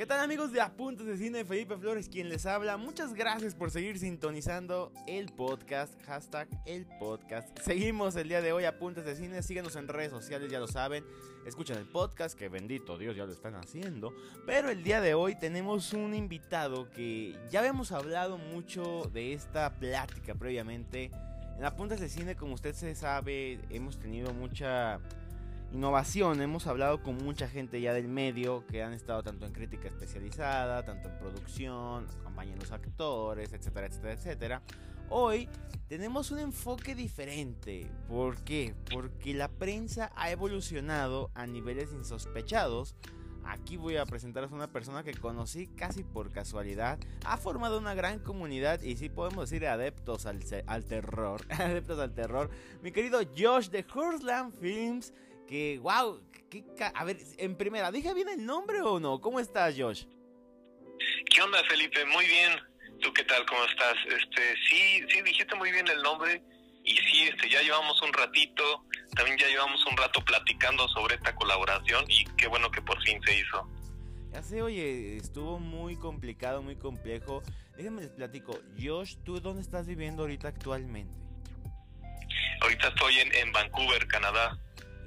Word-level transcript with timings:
¿Qué 0.00 0.06
tal 0.06 0.20
amigos 0.20 0.50
de 0.50 0.62
Apuntes 0.62 1.06
de 1.06 1.18
Cine? 1.18 1.44
Felipe 1.44 1.76
Flores 1.76 2.08
quien 2.08 2.30
les 2.30 2.46
habla. 2.46 2.78
Muchas 2.78 3.12
gracias 3.12 3.54
por 3.54 3.70
seguir 3.70 3.98
sintonizando 3.98 4.94
el 5.06 5.30
podcast. 5.30 5.92
Hashtag 6.06 6.48
el 6.64 6.86
podcast. 6.98 7.58
Seguimos 7.58 8.16
el 8.16 8.30
día 8.30 8.40
de 8.40 8.50
hoy 8.50 8.64
Apuntes 8.64 9.04
de 9.04 9.14
Cine. 9.14 9.42
Síguenos 9.42 9.76
en 9.76 9.88
redes 9.88 10.10
sociales, 10.10 10.50
ya 10.50 10.58
lo 10.58 10.68
saben. 10.68 11.04
Escuchen 11.44 11.76
el 11.76 11.84
podcast, 11.84 12.34
que 12.34 12.48
bendito 12.48 12.96
Dios 12.96 13.14
ya 13.14 13.26
lo 13.26 13.32
están 13.32 13.56
haciendo. 13.56 14.14
Pero 14.46 14.70
el 14.70 14.82
día 14.82 15.02
de 15.02 15.12
hoy 15.12 15.38
tenemos 15.38 15.92
un 15.92 16.14
invitado 16.14 16.90
que 16.92 17.38
ya 17.50 17.58
habíamos 17.58 17.92
hablado 17.92 18.38
mucho 18.38 19.02
de 19.12 19.34
esta 19.34 19.74
plática 19.74 20.34
previamente. 20.34 21.10
En 21.58 21.64
Apuntes 21.66 22.00
de 22.00 22.08
Cine, 22.08 22.36
como 22.36 22.54
usted 22.54 22.74
se 22.74 22.94
sabe, 22.94 23.60
hemos 23.68 23.98
tenido 23.98 24.32
mucha 24.32 24.98
innovación. 25.72 26.40
Hemos 26.40 26.66
hablado 26.66 27.02
con 27.02 27.16
mucha 27.16 27.48
gente 27.48 27.80
ya 27.80 27.92
del 27.92 28.08
medio 28.08 28.64
que 28.66 28.82
han 28.82 28.92
estado 28.92 29.22
tanto 29.22 29.46
en 29.46 29.52
crítica 29.52 29.88
especializada, 29.88 30.84
tanto 30.84 31.08
en 31.08 31.18
producción, 31.18 32.06
los 32.58 32.72
actores, 32.72 33.52
etcétera, 33.52 33.86
etcétera, 33.86 34.12
etcétera. 34.12 34.62
Hoy 35.08 35.48
tenemos 35.88 36.30
un 36.30 36.38
enfoque 36.38 36.94
diferente. 36.94 37.90
¿Por 38.08 38.36
qué? 38.44 38.74
Porque 38.92 39.34
la 39.34 39.48
prensa 39.48 40.12
ha 40.14 40.30
evolucionado 40.30 41.30
a 41.34 41.46
niveles 41.46 41.92
insospechados. 41.92 42.94
Aquí 43.44 43.76
voy 43.76 43.96
a 43.96 44.06
presentaros 44.06 44.52
a 44.52 44.54
una 44.54 44.70
persona 44.70 45.02
que 45.02 45.14
conocí 45.14 45.66
casi 45.66 46.04
por 46.04 46.30
casualidad. 46.30 46.98
Ha 47.24 47.36
formado 47.36 47.78
una 47.78 47.94
gran 47.94 48.20
comunidad 48.20 48.80
y 48.82 48.96
sí 48.96 49.08
podemos 49.08 49.50
decir 49.50 49.66
adeptos 49.66 50.26
al, 50.26 50.40
al 50.66 50.84
terror. 50.84 51.42
adeptos 51.50 51.98
al 51.98 52.14
terror. 52.14 52.50
Mi 52.82 52.92
querido 52.92 53.20
Josh 53.36 53.68
de 53.68 53.84
Horseland 53.92 54.54
Films 54.60 55.12
que, 55.50 55.80
wow, 55.80 56.22
a 56.94 57.04
ver, 57.04 57.18
en 57.38 57.56
primera, 57.56 57.90
¿dije 57.90 58.14
bien 58.14 58.28
el 58.28 58.46
nombre 58.46 58.80
o 58.82 59.00
no? 59.00 59.20
¿Cómo 59.20 59.40
estás, 59.40 59.74
Josh? 59.76 60.04
¿Qué 61.28 61.42
onda, 61.42 61.58
Felipe? 61.68 62.04
Muy 62.06 62.24
bien. 62.24 62.52
¿Tú 63.02 63.12
qué 63.12 63.24
tal? 63.24 63.44
¿Cómo 63.46 63.64
estás? 63.64 63.96
Este, 64.06 64.54
sí, 64.68 65.04
sí, 65.10 65.22
dijiste 65.22 65.56
muy 65.56 65.72
bien 65.72 65.88
el 65.88 66.02
nombre 66.02 66.40
y 66.84 66.96
sí, 66.96 67.22
este, 67.24 67.50
ya 67.50 67.62
llevamos 67.62 68.00
un 68.02 68.12
ratito, 68.12 68.84
también 69.16 69.38
ya 69.38 69.48
llevamos 69.48 69.84
un 69.86 69.96
rato 69.96 70.24
platicando 70.24 70.86
sobre 70.88 71.16
esta 71.16 71.34
colaboración 71.34 72.04
y 72.08 72.24
qué 72.36 72.46
bueno 72.46 72.70
que 72.70 72.82
por 72.82 73.02
fin 73.02 73.20
se 73.24 73.40
hizo. 73.40 73.68
Ya 74.32 74.42
sé, 74.44 74.62
oye, 74.62 75.16
estuvo 75.16 75.58
muy 75.58 75.96
complicado, 75.96 76.62
muy 76.62 76.76
complejo. 76.76 77.42
Déjenme 77.76 78.02
les 78.02 78.10
platico. 78.10 78.60
Josh, 78.80 79.16
¿tú 79.24 79.40
dónde 79.40 79.62
estás 79.62 79.88
viviendo 79.88 80.22
ahorita 80.22 80.46
actualmente? 80.46 81.12
Ahorita 82.60 82.88
estoy 82.88 83.18
en, 83.18 83.34
en 83.34 83.50
Vancouver, 83.50 84.06
Canadá. 84.06 84.56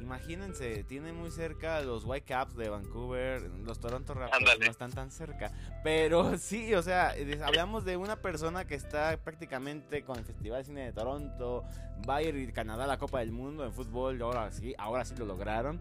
Imagínense, 0.04 0.84
tiene 0.84 1.14
muy 1.14 1.32
cerca 1.32 1.80
los 1.80 2.04
Whitecaps 2.04 2.58
de 2.58 2.68
Vancouver, 2.68 3.42
los 3.64 3.80
Toronto 3.80 4.14
Raptors 4.14 4.60
no 4.60 4.70
están 4.70 4.92
tan 4.92 5.10
cerca, 5.12 5.50
pero 5.82 6.38
sí, 6.38 6.74
o 6.74 6.84
sea, 6.84 7.16
hablamos 7.46 7.86
de 7.86 7.96
una 7.96 8.18
persona 8.18 8.68
que 8.68 8.76
está 8.76 9.16
prácticamente 9.24 10.04
con 10.04 10.20
el 10.20 10.26
Festival 10.26 10.60
de 10.60 10.66
Cine 10.66 10.86
de 10.88 10.92
Toronto, 10.92 11.64
va 12.08 12.18
a 12.18 12.22
ir 12.22 12.52
Canadá 12.52 12.84
a 12.84 12.88
la 12.88 12.98
Copa 12.98 13.20
del 13.20 13.32
Mundo 13.32 13.64
en 13.64 13.72
fútbol, 13.72 14.22
ahora 14.22 14.52
sí, 14.52 14.76
ahora 14.78 15.06
sí 15.06 15.16
lo 15.18 15.26
lograron. 15.26 15.80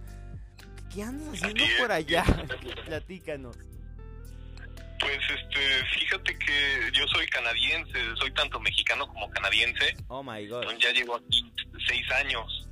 ¿Qué 0.95 1.03
andas 1.03 1.34
haciendo 1.34 1.65
por 1.81 1.91
allá? 1.91 2.25
Platícanos. 2.87 3.59
Pues 5.00 5.19
este, 5.19 5.84
fíjate 5.98 6.39
que 6.39 6.91
yo 6.93 7.09
soy 7.09 7.27
canadiense, 7.27 7.98
soy 8.20 8.31
tanto 8.34 8.61
mexicano 8.61 9.09
como 9.09 9.28
canadiense. 9.31 9.97
Oh 10.06 10.23
my 10.23 10.47
god. 10.47 10.62
Ya 10.78 10.93
llevo 10.93 11.17
aquí 11.17 11.53
seis 11.89 12.09
años 12.12 12.69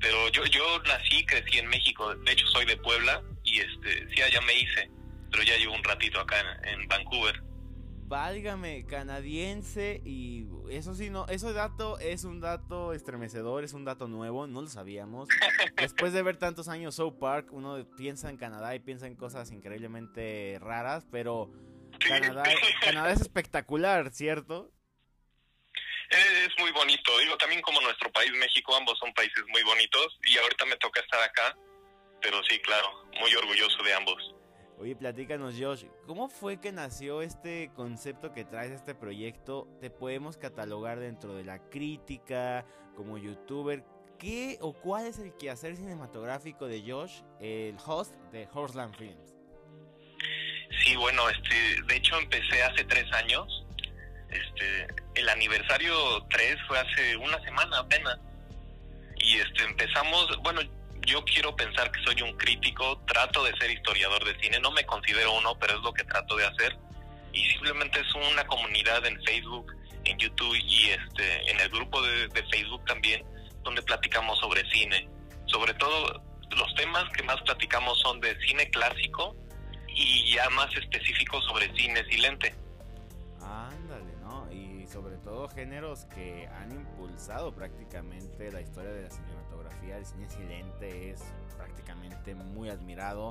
pero 0.00 0.28
yo 0.30 0.44
yo 0.46 0.82
nací, 0.82 1.24
crecí 1.26 1.58
en 1.58 1.68
México, 1.68 2.14
de 2.14 2.32
hecho 2.32 2.46
soy 2.46 2.64
de 2.64 2.76
Puebla 2.78 3.22
y 3.44 3.60
este 3.60 4.08
sí 4.08 4.22
allá 4.22 4.40
me 4.40 4.58
hice, 4.58 4.90
pero 5.30 5.42
ya 5.42 5.56
llevo 5.56 5.74
un 5.74 5.84
ratito 5.84 6.20
acá 6.20 6.36
en, 6.64 6.88
Vancouver. 6.88 7.42
Válgame, 8.06 8.86
canadiense 8.86 10.00
y 10.04 10.46
eso 10.70 10.94
sí 10.94 11.10
no, 11.10 11.26
ese 11.28 11.52
dato 11.52 11.98
es 12.00 12.24
un 12.24 12.40
dato 12.40 12.92
estremecedor, 12.92 13.62
es 13.62 13.72
un 13.72 13.84
dato 13.84 14.08
nuevo, 14.08 14.46
no 14.48 14.62
lo 14.62 14.68
sabíamos. 14.68 15.28
Después 15.76 16.12
de 16.12 16.22
ver 16.22 16.36
tantos 16.36 16.68
años 16.68 16.96
South 16.96 17.18
Park, 17.20 17.48
uno 17.52 17.86
piensa 17.96 18.30
en 18.30 18.36
Canadá 18.36 18.74
y 18.74 18.80
piensa 18.80 19.06
en 19.06 19.14
cosas 19.14 19.52
increíblemente 19.52 20.58
raras, 20.60 21.06
pero 21.12 21.52
Canadá, 22.00 22.44
Canadá 22.82 23.12
es 23.12 23.20
espectacular, 23.20 24.10
¿cierto? 24.10 24.72
Es 26.10 26.48
muy 26.58 26.72
bonito, 26.72 27.16
digo, 27.20 27.36
también 27.36 27.62
como 27.62 27.80
nuestro 27.80 28.10
país, 28.10 28.32
México, 28.32 28.74
ambos 28.74 28.98
son 28.98 29.12
países 29.14 29.44
muy 29.48 29.62
bonitos 29.62 30.18
y 30.24 30.36
ahorita 30.38 30.66
me 30.66 30.76
toca 30.76 31.00
estar 31.00 31.22
acá, 31.22 31.56
pero 32.20 32.42
sí, 32.44 32.58
claro, 32.58 33.06
muy 33.20 33.32
orgulloso 33.34 33.82
de 33.84 33.94
ambos. 33.94 34.34
Oye, 34.80 34.96
platícanos, 34.96 35.54
Josh, 35.56 35.84
¿cómo 36.06 36.28
fue 36.28 36.60
que 36.60 36.72
nació 36.72 37.22
este 37.22 37.70
concepto 37.76 38.32
que 38.32 38.44
traes 38.44 38.72
este 38.72 38.94
proyecto? 38.94 39.68
¿Te 39.80 39.90
podemos 39.90 40.36
catalogar 40.36 40.98
dentro 40.98 41.34
de 41.34 41.44
la 41.44 41.58
crítica, 41.68 42.64
como 42.96 43.18
youtuber? 43.18 43.84
¿Qué 44.18 44.58
o 44.60 44.72
cuál 44.72 45.06
es 45.06 45.18
el 45.18 45.36
quehacer 45.36 45.76
cinematográfico 45.76 46.66
de 46.66 46.82
Josh, 46.82 47.22
el 47.40 47.76
host 47.86 48.14
de 48.32 48.48
Horseland 48.52 48.96
Films? 48.96 49.36
Sí, 50.82 50.96
bueno, 50.96 51.28
este, 51.28 51.82
de 51.86 51.96
hecho 51.96 52.18
empecé 52.18 52.62
hace 52.62 52.84
tres 52.84 53.10
años. 53.12 53.59
Este, 54.30 54.86
el 55.14 55.28
aniversario 55.28 56.24
3 56.30 56.56
fue 56.68 56.78
hace 56.78 57.16
una 57.16 57.40
semana 57.42 57.78
apenas. 57.78 58.18
Y 59.16 59.36
este 59.36 59.64
empezamos, 59.64 60.38
bueno, 60.42 60.60
yo 61.06 61.24
quiero 61.24 61.54
pensar 61.56 61.90
que 61.90 62.02
soy 62.02 62.22
un 62.22 62.36
crítico, 62.36 63.02
trato 63.06 63.44
de 63.44 63.56
ser 63.58 63.70
historiador 63.70 64.24
de 64.24 64.38
cine, 64.40 64.60
no 64.60 64.70
me 64.70 64.84
considero 64.86 65.36
uno, 65.36 65.58
pero 65.58 65.76
es 65.76 65.82
lo 65.82 65.92
que 65.92 66.04
trato 66.04 66.36
de 66.36 66.46
hacer. 66.46 66.76
Y 67.32 67.44
simplemente 67.50 68.00
es 68.00 68.14
una 68.14 68.46
comunidad 68.46 69.04
en 69.06 69.22
Facebook, 69.24 69.74
en 70.04 70.18
YouTube 70.18 70.56
y 70.56 70.90
este 70.90 71.50
en 71.50 71.60
el 71.60 71.68
grupo 71.68 72.00
de, 72.02 72.28
de 72.28 72.42
Facebook 72.44 72.84
también, 72.86 73.24
donde 73.62 73.82
platicamos 73.82 74.38
sobre 74.38 74.68
cine. 74.70 75.08
Sobre 75.46 75.74
todo 75.74 76.22
los 76.50 76.74
temas 76.74 77.04
que 77.16 77.22
más 77.24 77.40
platicamos 77.42 77.98
son 78.00 78.20
de 78.20 78.38
cine 78.46 78.70
clásico 78.70 79.36
y 79.88 80.34
ya 80.34 80.48
más 80.50 80.74
específicos 80.76 81.44
sobre 81.44 81.72
cine 81.76 82.04
silente 82.08 82.54
todo 85.40 85.48
géneros 85.48 86.04
que 86.04 86.46
han 86.48 86.70
impulsado 86.70 87.54
prácticamente 87.54 88.52
la 88.52 88.60
historia 88.60 88.90
de 88.90 89.04
la 89.04 89.10
cinematografía. 89.10 89.96
El 89.96 90.04
cine 90.04 90.28
silente 90.28 91.12
es 91.12 91.22
prácticamente 91.56 92.34
muy 92.34 92.68
admirado. 92.68 93.30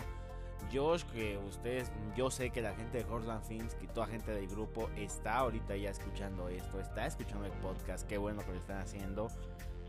Josh, 0.73 1.03
que 1.13 1.37
ustedes, 1.37 1.91
yo 2.15 2.31
sé 2.31 2.49
que 2.49 2.63
la 2.63 2.73
gente 2.73 2.97
de 2.97 3.03
Horseland 3.03 3.43
Films, 3.43 3.75
que 3.75 3.85
toda 3.85 4.07
gente 4.07 4.31
del 4.31 4.47
grupo 4.47 4.89
está 4.97 5.37
ahorita 5.37 5.75
ya 5.75 5.91
escuchando 5.91 6.49
esto, 6.49 6.79
está 6.79 7.05
escuchando 7.05 7.45
el 7.45 7.51
podcast, 7.59 8.07
qué 8.07 8.17
bueno 8.17 8.41
que 8.43 8.53
lo 8.53 8.57
están 8.57 8.79
haciendo. 8.79 9.27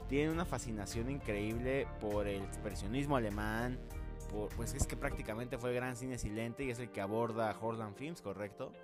Tiene 0.07 0.31
una 0.31 0.45
fascinación 0.45 1.09
increíble 1.09 1.89
por 2.01 2.27
el 2.27 2.43
expresionismo 2.43 3.17
alemán, 3.17 3.79
pues 4.57 4.75
es 4.75 4.87
que 4.87 4.95
prácticamente 4.95 5.57
fue 5.57 5.71
el 5.71 5.77
gran 5.77 5.97
cine 5.97 6.19
silente 6.19 6.65
y 6.65 6.71
es 6.71 6.81
el 6.81 6.91
que 6.91 7.01
aborda 7.01 7.57
Horseland 7.59 7.97
Films, 7.97 8.21
¿correcto? 8.21 8.75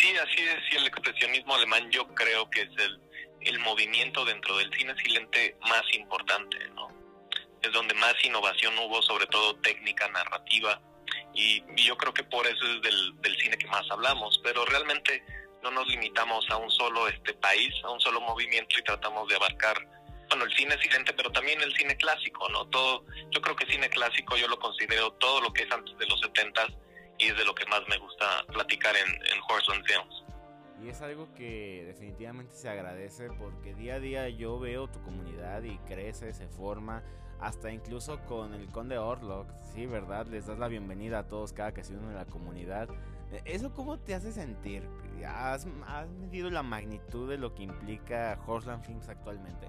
Sí, 0.00 0.14
así 0.16 0.42
es, 0.42 0.72
y 0.72 0.76
el 0.76 0.86
expresionismo 0.86 1.54
alemán 1.54 1.90
yo 1.90 2.06
creo 2.14 2.48
que 2.50 2.62
es 2.62 2.70
el, 2.78 3.00
el 3.40 3.58
movimiento 3.60 4.24
dentro 4.24 4.56
del 4.56 4.72
cine 4.72 4.94
silente 5.02 5.56
más 5.62 5.82
importante, 5.92 6.56
¿no? 6.70 6.88
Es 7.62 7.72
donde 7.72 7.94
más 7.94 8.14
innovación 8.24 8.78
hubo, 8.78 9.02
sobre 9.02 9.26
todo 9.26 9.56
técnica, 9.56 10.08
narrativa, 10.08 10.80
y, 11.34 11.62
yo 11.82 11.96
creo 11.96 12.14
que 12.14 12.24
por 12.24 12.46
eso 12.46 12.64
es 12.66 12.82
del, 12.82 13.20
del 13.20 13.36
cine 13.38 13.58
que 13.58 13.66
más 13.66 13.90
hablamos, 13.90 14.40
pero 14.44 14.64
realmente 14.66 15.24
no 15.62 15.70
nos 15.72 15.88
limitamos 15.88 16.48
a 16.50 16.56
un 16.56 16.70
solo 16.70 17.08
este 17.08 17.34
país, 17.34 17.74
a 17.82 17.90
un 17.90 18.00
solo 18.00 18.20
movimiento 18.20 18.78
y 18.78 18.84
tratamos 18.84 19.28
de 19.28 19.36
abarcar 19.36 19.84
bueno, 20.28 20.44
el 20.44 20.54
cine 20.54 20.76
silente, 20.80 21.12
pero 21.14 21.32
también 21.32 21.60
el 21.62 21.74
cine 21.74 21.96
clásico, 21.96 22.48
¿no? 22.50 22.66
Todo, 22.66 23.04
yo 23.30 23.40
creo 23.40 23.56
que 23.56 23.66
cine 23.66 23.88
clásico 23.88 24.36
yo 24.36 24.46
lo 24.46 24.58
considero 24.58 25.10
todo 25.12 25.40
lo 25.40 25.52
que 25.52 25.62
es 25.62 25.72
antes 25.72 25.96
de 25.96 26.06
los 26.06 26.20
setentas 26.20 26.68
y 27.18 27.26
es 27.26 27.36
de 27.36 27.44
lo 27.44 27.54
que 27.54 27.66
más 27.66 27.80
me 27.88 27.98
gusta 27.98 28.44
platicar 28.52 28.94
en, 28.96 29.08
en 29.08 29.40
Horseland 29.48 29.84
Films. 29.84 30.24
Y 30.82 30.88
es 30.88 31.02
algo 31.02 31.32
que 31.34 31.84
definitivamente 31.86 32.54
se 32.54 32.68
agradece 32.68 33.28
porque 33.30 33.74
día 33.74 33.94
a 33.94 34.00
día 34.00 34.28
yo 34.28 34.60
veo 34.60 34.88
tu 34.88 35.02
comunidad 35.02 35.62
y 35.64 35.76
crece, 35.78 36.32
se 36.32 36.46
forma, 36.48 37.02
hasta 37.40 37.70
incluso 37.70 38.20
con 38.26 38.54
el 38.54 38.68
Conde 38.68 38.98
Orlok, 38.98 39.48
sí, 39.74 39.86
¿verdad? 39.86 40.26
Les 40.26 40.46
das 40.46 40.58
la 40.58 40.68
bienvenida 40.68 41.20
a 41.20 41.28
todos 41.28 41.52
cada 41.52 41.72
que 41.72 41.82
se 41.82 41.94
unen 41.94 42.10
a 42.10 42.24
la 42.24 42.26
comunidad. 42.26 42.88
¿Eso 43.44 43.72
cómo 43.74 43.98
te 43.98 44.14
hace 44.14 44.32
sentir? 44.32 44.88
¿Has, 45.26 45.66
¿Has, 45.86 46.08
medido 46.08 46.50
la 46.50 46.62
magnitud 46.62 47.28
de 47.28 47.38
lo 47.38 47.54
que 47.54 47.64
implica 47.64 48.38
Horseland 48.46 48.84
Films 48.84 49.08
actualmente? 49.08 49.68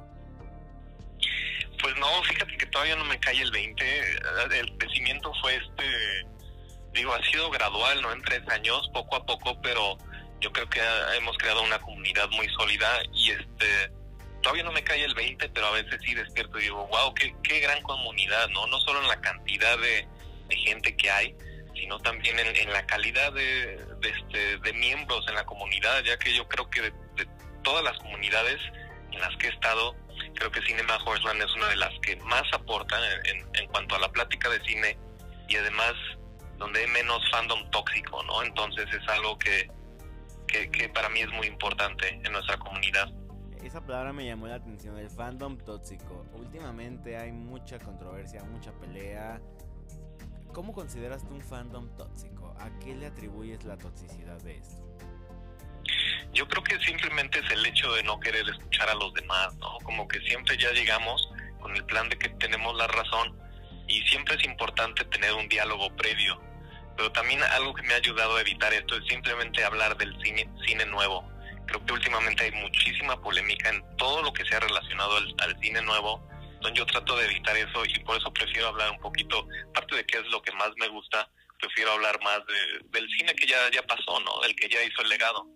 Pues 1.81 1.96
no, 1.98 2.07
fíjate 2.24 2.57
que 2.57 2.66
todavía 2.68 2.96
no 2.96 3.06
me 3.06 3.19
cae 3.19 3.42
el 3.42 3.51
20. 3.51 3.84
El 4.60 4.78
crecimiento 4.78 5.31
fue 5.42 5.56
este 5.56 6.28
digo, 6.94 7.13
ha 7.13 7.24
sido 7.24 7.50
gradual, 7.50 8.01
¿no? 8.01 8.12
En 8.12 8.21
tres 8.24 8.47
años, 8.50 8.89
poco 8.94 9.15
a 9.15 9.25
poco, 9.25 9.59
pero 9.62 9.97
yo 10.41 10.51
creo 10.51 10.69
que 10.69 10.81
hemos 11.18 11.38
creado 11.38 11.62
una 11.63 11.80
comunidad 11.80 12.30
muy 12.30 12.47
sólida 12.50 12.88
y 13.13 13.31
este, 13.31 13.91
todavía 14.41 14.63
no 14.63 14.71
me 14.71 14.83
cae 14.83 15.03
el 15.03 15.13
20, 15.13 15.50
pero 15.50 15.68
a 15.68 15.71
veces 15.71 16.00
sí 16.03 16.13
despierto 16.13 16.57
y 16.59 16.63
digo, 16.63 16.88
wow, 16.88 17.13
qué, 17.13 17.36
qué 17.44 17.59
gran 17.59 17.81
comunidad, 17.83 18.47
¿no? 18.50 18.68
No 18.68 18.80
solo 18.81 19.01
en 19.01 19.07
la 19.07 19.19
cantidad 19.21 19.77
de, 19.77 20.07
gente 20.50 20.95
que 20.97 21.12
hay, 21.12 21.36
sino 21.75 22.00
también 22.00 22.39
en, 22.39 22.74
la 22.74 22.83
calidad 22.88 23.31
de, 23.33 23.75
este, 24.01 24.57
de 24.57 24.74
miembros 24.74 25.24
en 25.27 25.36
la 25.36 25.45
comunidad, 25.45 26.03
ya 26.03 26.18
que 26.18 26.33
yo 26.33 26.47
creo 26.47 26.68
que 26.71 26.81
de, 26.81 26.94
todas 27.63 27.83
las 27.83 27.97
comunidades 28.00 28.59
en 29.12 29.21
las 29.21 29.36
que 29.38 29.47
he 29.47 29.51
estado, 29.51 29.95
creo 30.33 30.51
que 30.51 30.62
Cinema 30.63 30.97
Horseland 31.06 31.41
es 31.41 31.53
una 31.53 31.68
de 31.68 31.75
las 31.75 31.94
que 32.01 32.15
más 32.18 32.44
aportan 32.51 33.00
en, 33.25 33.47
en 33.53 33.68
cuanto 33.68 33.95
a 33.95 34.00
la 34.00 34.12
plática 34.12 34.50
de 34.50 34.59
cine 34.65 34.97
y 35.47 35.56
además 35.56 35.94
donde 36.59 36.81
hay 36.81 36.88
menos 36.88 37.21
fandom 37.31 37.67
tóxico, 37.71 38.21
¿no? 38.23 38.44
Entonces 38.44 38.85
es 38.94 39.07
algo 39.07 39.39
que, 39.39 39.71
que, 40.47 40.89
para 40.89 41.09
mí 41.09 41.21
es 41.21 41.29
muy 41.29 41.47
importante 41.47 42.19
en 42.23 42.31
nuestra 42.31 42.57
comunidad. 42.57 43.09
Esa 43.63 43.81
palabra 43.81 44.13
me 44.13 44.25
llamó 44.25 44.47
la 44.47 44.56
atención, 44.56 44.97
el 44.97 45.09
fandom 45.09 45.57
tóxico. 45.57 46.25
Últimamente 46.33 47.17
hay 47.17 47.31
mucha 47.31 47.79
controversia, 47.79 48.44
mucha 48.44 48.71
pelea. 48.73 49.41
¿Cómo 50.53 50.73
consideras 50.73 51.25
tú 51.25 51.35
un 51.35 51.41
fandom 51.41 51.89
tóxico? 51.95 52.53
¿A 52.59 52.69
qué 52.79 52.94
le 52.95 53.07
atribuyes 53.07 53.63
la 53.63 53.77
toxicidad 53.77 54.38
de 54.41 54.57
esto? 54.57 54.85
Yo 56.33 56.47
creo 56.47 56.63
que 56.63 56.77
simplemente 56.79 57.39
es 57.39 57.51
el 57.51 57.65
hecho 57.65 57.94
de 57.94 58.03
no 58.03 58.19
querer 58.19 58.47
escuchar 58.47 58.89
a 58.89 58.95
los 58.95 59.13
demás, 59.13 59.55
¿no? 59.55 59.77
Como 59.83 60.07
que 60.07 60.19
siempre 60.21 60.57
ya 60.57 60.71
llegamos 60.71 61.29
con 61.59 61.75
el 61.75 61.85
plan 61.85 62.09
de 62.09 62.17
que 62.17 62.29
tenemos 62.29 62.75
la 62.77 62.88
razón 62.88 63.38
y 63.88 64.01
siempre 64.03 64.35
es 64.35 64.44
importante 64.45 65.05
tener 65.05 65.33
un 65.33 65.47
diálogo 65.47 65.95
previo 65.95 66.49
pero 67.00 67.13
también 67.13 67.42
algo 67.42 67.74
que 67.74 67.81
me 67.84 67.94
ha 67.94 67.96
ayudado 67.96 68.36
a 68.36 68.42
evitar 68.42 68.74
esto 68.74 68.98
es 68.98 69.07
simplemente 69.07 69.63
hablar 69.63 69.96
del 69.96 70.13
cine, 70.22 70.46
cine 70.68 70.86
nuevo. 70.88 71.25
Creo 71.66 71.86
que 71.86 71.94
últimamente 71.94 72.44
hay 72.44 72.51
muchísima 72.51 73.16
polémica 73.22 73.69
en 73.69 73.81
todo 73.96 74.22
lo 74.22 74.34
que 74.34 74.44
sea 74.44 74.60
relacionado 74.60 75.16
al, 75.16 75.60
cine 75.62 75.81
nuevo, 75.81 76.22
entonces 76.56 76.78
yo 76.78 76.86
trato 76.88 77.16
de 77.16 77.28
evitar 77.28 77.56
eso 77.56 77.86
y 77.86 78.00
por 78.00 78.18
eso 78.18 78.34
prefiero 78.34 78.68
hablar 78.68 78.92
un 78.92 79.00
poquito, 79.00 79.48
aparte 79.69 79.96
de 79.96 80.06
qué 80.07 80.18
es 80.18 80.28
lo 80.28 80.42
que 80.42 80.51
más 80.51 80.72
me 80.75 80.90
gusta, 80.90 81.30
prefiero 81.57 81.94
hablar 81.94 82.19
más 82.22 82.42
del 82.92 83.07
cine 83.18 83.34
que 83.34 83.48
ya, 83.48 83.72
ya 83.72 83.81
pasó, 83.84 84.19
¿no? 84.19 84.42
Del 84.42 84.54
que 84.57 84.68
ya 84.68 84.84
hizo 84.84 85.01
el 85.01 85.07
legado 85.07 85.48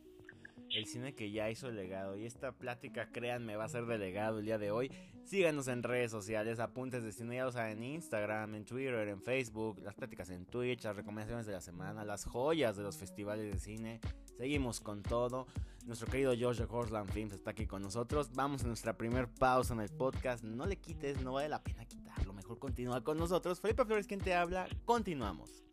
el 0.73 0.85
cine 0.87 1.13
que 1.13 1.31
ya 1.31 1.49
hizo 1.49 1.69
el 1.69 1.75
legado. 1.75 2.17
Y 2.17 2.25
esta 2.25 2.51
plática, 2.51 3.09
créanme, 3.11 3.55
va 3.55 3.65
a 3.65 3.69
ser 3.69 3.85
de 3.85 3.97
legado 3.97 4.39
el 4.39 4.45
día 4.45 4.57
de 4.57 4.71
hoy. 4.71 4.91
Síganos 5.23 5.67
en 5.67 5.83
redes 5.83 6.11
sociales, 6.11 6.59
apuntes 6.59 7.03
de 7.03 7.11
cine, 7.11 7.37
ya 7.37 7.45
lo 7.45 7.51
saben, 7.51 7.77
en 7.77 7.83
Instagram, 7.83 8.55
en 8.55 8.65
Twitter, 8.65 9.07
en 9.07 9.21
Facebook, 9.21 9.79
las 9.79 9.95
pláticas 9.95 10.29
en 10.29 10.45
Twitch, 10.45 10.83
las 10.83 10.95
recomendaciones 10.95 11.45
de 11.45 11.53
la 11.53 11.61
semana, 11.61 12.03
las 12.03 12.25
joyas 12.25 12.75
de 12.75 12.83
los 12.83 12.97
festivales 12.97 13.51
de 13.51 13.59
cine. 13.59 14.01
Seguimos 14.37 14.81
con 14.81 15.01
todo. 15.01 15.47
Nuestro 15.85 16.09
querido 16.09 16.33
Josh 16.37 16.57
de 16.57 16.67
Horseland 16.69 17.11
Films 17.11 17.33
está 17.33 17.51
aquí 17.51 17.67
con 17.67 17.81
nosotros. 17.81 18.31
Vamos 18.33 18.63
a 18.63 18.67
nuestra 18.67 18.97
primer 18.97 19.27
pausa 19.27 19.73
en 19.73 19.81
el 19.81 19.89
podcast. 19.89 20.43
No 20.43 20.65
le 20.65 20.77
quites, 20.77 21.21
no 21.21 21.33
vale 21.33 21.49
la 21.49 21.63
pena 21.63 21.85
quitarlo. 21.85 22.33
Mejor 22.33 22.59
continúa 22.59 23.03
con 23.03 23.17
nosotros. 23.17 23.61
Felipe 23.61 23.85
Flores, 23.85 24.07
quien 24.07 24.21
te 24.21 24.33
habla. 24.33 24.67
Continuamos. 24.85 25.63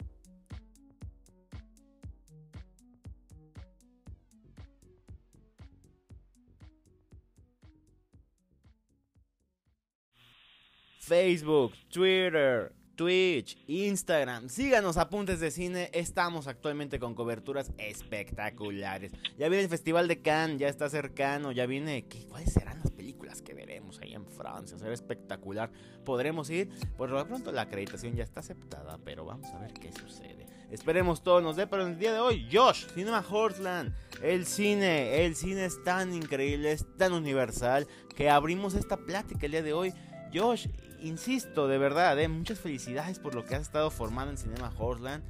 Facebook, 11.11 11.73
Twitter, 11.89 12.73
Twitch, 12.95 13.59
Instagram. 13.67 14.49
Síganos 14.49 14.97
Apuntes 14.97 15.41
de 15.41 15.51
Cine. 15.51 15.91
Estamos 15.93 16.47
actualmente 16.47 17.01
con 17.01 17.17
coberturas 17.17 17.73
espectaculares. 17.79 19.11
Ya 19.37 19.49
viene 19.49 19.65
el 19.65 19.69
Festival 19.69 20.07
de 20.07 20.23
Cannes, 20.23 20.61
ya 20.61 20.69
está 20.69 20.89
cercano. 20.89 21.51
Ya 21.51 21.67
viene. 21.67 22.07
¿Cuáles 22.29 22.53
serán 22.53 22.79
las 22.79 22.93
películas 22.93 23.43
que 23.43 23.55
veremos 23.55 23.99
ahí 23.99 24.15
en 24.15 24.25
Francia? 24.25 24.79
Será 24.79 24.95
espectacular. 24.95 25.73
¿Podremos 26.05 26.49
ir? 26.49 26.69
Por 26.97 27.11
lo 27.11 27.27
pronto 27.27 27.51
la 27.51 27.63
acreditación 27.63 28.15
ya 28.15 28.23
está 28.23 28.39
aceptada, 28.39 28.97
pero 29.05 29.25
vamos 29.25 29.49
a 29.49 29.59
ver 29.59 29.73
qué 29.73 29.91
sucede. 29.91 30.47
Esperemos 30.71 31.25
todo 31.25 31.41
nos 31.41 31.57
dé, 31.57 31.67
pero 31.67 31.85
en 31.85 31.95
el 31.95 31.99
día 31.99 32.13
de 32.13 32.21
hoy, 32.21 32.49
Josh, 32.53 32.87
Cinema 32.95 33.25
Horseland. 33.29 33.93
El 34.23 34.47
cine, 34.47 35.25
el 35.25 35.35
cine 35.35 35.65
es 35.65 35.83
tan 35.83 36.15
increíble, 36.15 36.71
es 36.71 36.87
tan 36.97 37.13
universal 37.13 37.89
que 38.15 38.31
abrimos 38.31 38.75
esta 38.75 38.97
plática 38.97 39.47
el 39.47 39.53
día 39.53 39.63
de 39.65 39.73
hoy. 39.73 39.93
Josh, 40.33 40.67
insisto, 41.01 41.69
de 41.69 41.79
verdad, 41.79 42.19
eh, 42.19 42.29
muchas 42.29 42.61
felicidades 42.61 43.19
por 43.19 43.35
lo 43.35 43.45
que 43.45 43.55
has 43.55 43.63
estado 43.63 43.91
formando 43.91 44.33
en 44.33 44.39
Cinema 44.39 44.73
Horseland. 44.77 45.25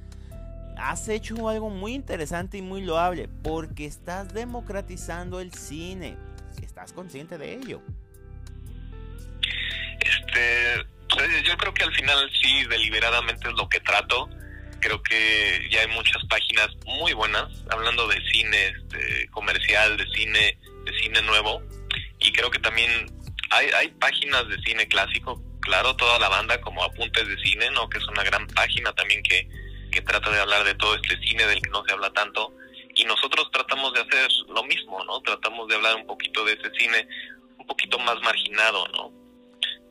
Has 0.77 1.07
hecho 1.09 1.49
algo 1.49 1.69
muy 1.69 1.93
interesante 1.93 2.57
y 2.57 2.61
muy 2.61 2.81
loable 2.81 3.29
porque 3.43 3.85
estás 3.85 4.33
democratizando 4.33 5.39
el 5.39 5.53
cine. 5.53 6.17
¿Estás 6.61 6.93
consciente 6.93 7.37
de 7.37 7.53
ello? 7.53 7.81
Este, 9.99 10.85
pues, 11.09 11.43
yo 11.43 11.57
creo 11.57 11.73
que 11.73 11.83
al 11.83 11.93
final 11.93 12.29
sí, 12.41 12.65
deliberadamente 12.65 13.47
es 13.47 13.53
lo 13.55 13.69
que 13.69 13.79
trato. 13.81 14.29
Creo 14.79 15.01
que 15.03 15.67
ya 15.71 15.81
hay 15.81 15.87
muchas 15.89 16.23
páginas 16.27 16.69
muy 16.85 17.13
buenas 17.13 17.49
hablando 17.69 18.07
de 18.07 18.19
cine 18.31 18.67
este, 18.67 19.27
comercial, 19.29 19.97
de 19.97 20.05
cine, 20.15 20.57
de 20.85 20.99
cine 21.01 21.21
nuevo. 21.21 21.61
Y 22.19 22.31
creo 22.31 22.49
que 22.49 22.59
también 22.59 22.89
hay, 23.51 23.67
hay 23.67 23.87
páginas 23.89 24.47
de 24.49 24.57
cine 24.63 24.87
clásico 24.87 25.41
claro, 25.61 25.95
toda 25.95 26.19
la 26.19 26.27
banda 26.27 26.59
como 26.59 26.83
Apuntes 26.83 27.27
de 27.27 27.37
Cine, 27.37 27.69
¿no? 27.71 27.87
Que 27.89 27.99
es 27.99 28.07
una 28.07 28.23
gran 28.23 28.45
página 28.47 28.91
también 28.93 29.23
que, 29.23 29.47
que 29.91 30.01
trata 30.01 30.29
de 30.29 30.39
hablar 30.39 30.65
de 30.65 30.75
todo 30.75 30.95
este 30.95 31.17
cine 31.19 31.45
del 31.45 31.61
que 31.61 31.69
no 31.69 31.85
se 31.85 31.93
habla 31.93 32.11
tanto. 32.11 32.53
Y 32.95 33.05
nosotros 33.05 33.49
tratamos 33.51 33.93
de 33.93 34.01
hacer 34.01 34.29
lo 34.49 34.63
mismo, 34.63 35.03
¿no? 35.05 35.21
Tratamos 35.21 35.69
de 35.69 35.75
hablar 35.75 35.95
un 35.95 36.07
poquito 36.07 36.43
de 36.43 36.53
ese 36.53 36.69
cine 36.77 37.07
un 37.57 37.65
poquito 37.65 37.97
más 37.99 38.19
marginado, 38.21 38.85
¿no? 38.89 39.11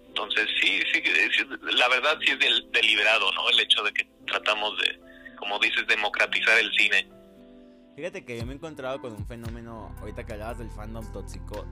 Entonces, 0.09 0.49
sí, 0.61 0.83
sí, 0.93 1.03
la 1.63 1.89
verdad 1.89 2.19
sí 2.21 2.33
es 2.33 2.73
deliberado, 2.73 3.33
¿no? 3.33 3.49
El 3.49 3.61
hecho 3.61 3.83
de 3.85 3.93
que 3.93 4.07
tratamos 4.27 4.77
de, 4.79 5.01
como 5.39 5.59
dices, 5.61 5.87
democratizar 5.87 6.59
el 6.59 6.71
cine. 6.73 7.09
Fíjate 7.97 8.25
que 8.25 8.37
yo 8.37 8.45
me 8.45 8.53
he 8.53 8.57
encontrado 8.57 9.01
con 9.01 9.13
un 9.13 9.27
fenómeno, 9.27 9.95
ahorita 10.01 10.27
que 10.27 10.33
hablabas 10.33 10.59
del 10.59 10.71
fandom 10.71 11.11
tóxico, 11.13 11.65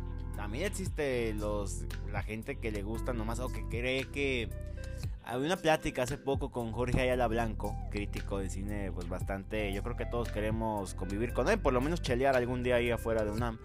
también 0.49 0.65
existe 0.65 1.35
los 1.35 1.85
la 2.11 2.23
gente 2.23 2.57
que 2.57 2.73
le 2.73 2.83
gusta 2.83 3.13
nomás 3.13 3.39
o 3.39 3.49
que 3.49 3.69
cree 3.69 4.07
que 4.07 4.49
había 5.23 5.45
una 5.45 5.59
plática 5.59 6.05
hace 6.05 6.17
poco 6.17 6.51
con 6.51 6.73
Jorge 6.73 7.03
Ayala 7.03 7.27
Blanco, 7.27 7.77
crítico 7.91 8.39
de 8.39 8.49
cine, 8.49 8.91
pues 8.91 9.11
bastante. 9.11 9.71
Yo 9.75 9.83
creo 9.83 9.95
que 9.95 10.07
todos 10.07 10.31
queremos 10.31 10.95
convivir 10.95 11.35
con 11.35 11.51
él, 11.51 11.59
por 11.59 11.75
lo 11.75 11.83
menos 11.83 12.01
chelear 12.01 12.35
algún 12.35 12.63
día 12.63 12.77
ahí 12.77 12.91
afuera 12.91 13.27
de 13.27 13.31
UNAM. 13.31 13.59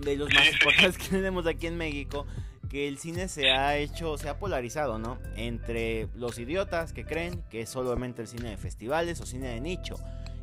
De 0.00 0.16
los 0.16 0.32
más 0.32 0.50
importantes 0.54 0.96
que 0.96 1.10
tenemos 1.10 1.46
aquí 1.46 1.66
en 1.66 1.76
México, 1.76 2.26
que 2.70 2.88
el 2.88 2.96
cine 2.96 3.28
se 3.28 3.50
ha 3.50 3.76
hecho, 3.76 4.16
se 4.16 4.30
ha 4.30 4.38
polarizado, 4.38 4.98
¿no? 4.98 5.18
Entre 5.36 6.08
los 6.14 6.38
idiotas 6.38 6.94
que 6.94 7.04
creen 7.04 7.42
que 7.50 7.60
es 7.60 7.68
solamente 7.68 8.22
el 8.22 8.28
cine 8.28 8.48
de 8.48 8.56
festivales 8.56 9.20
o 9.20 9.26
cine 9.26 9.48
de 9.48 9.60
nicho, 9.60 9.96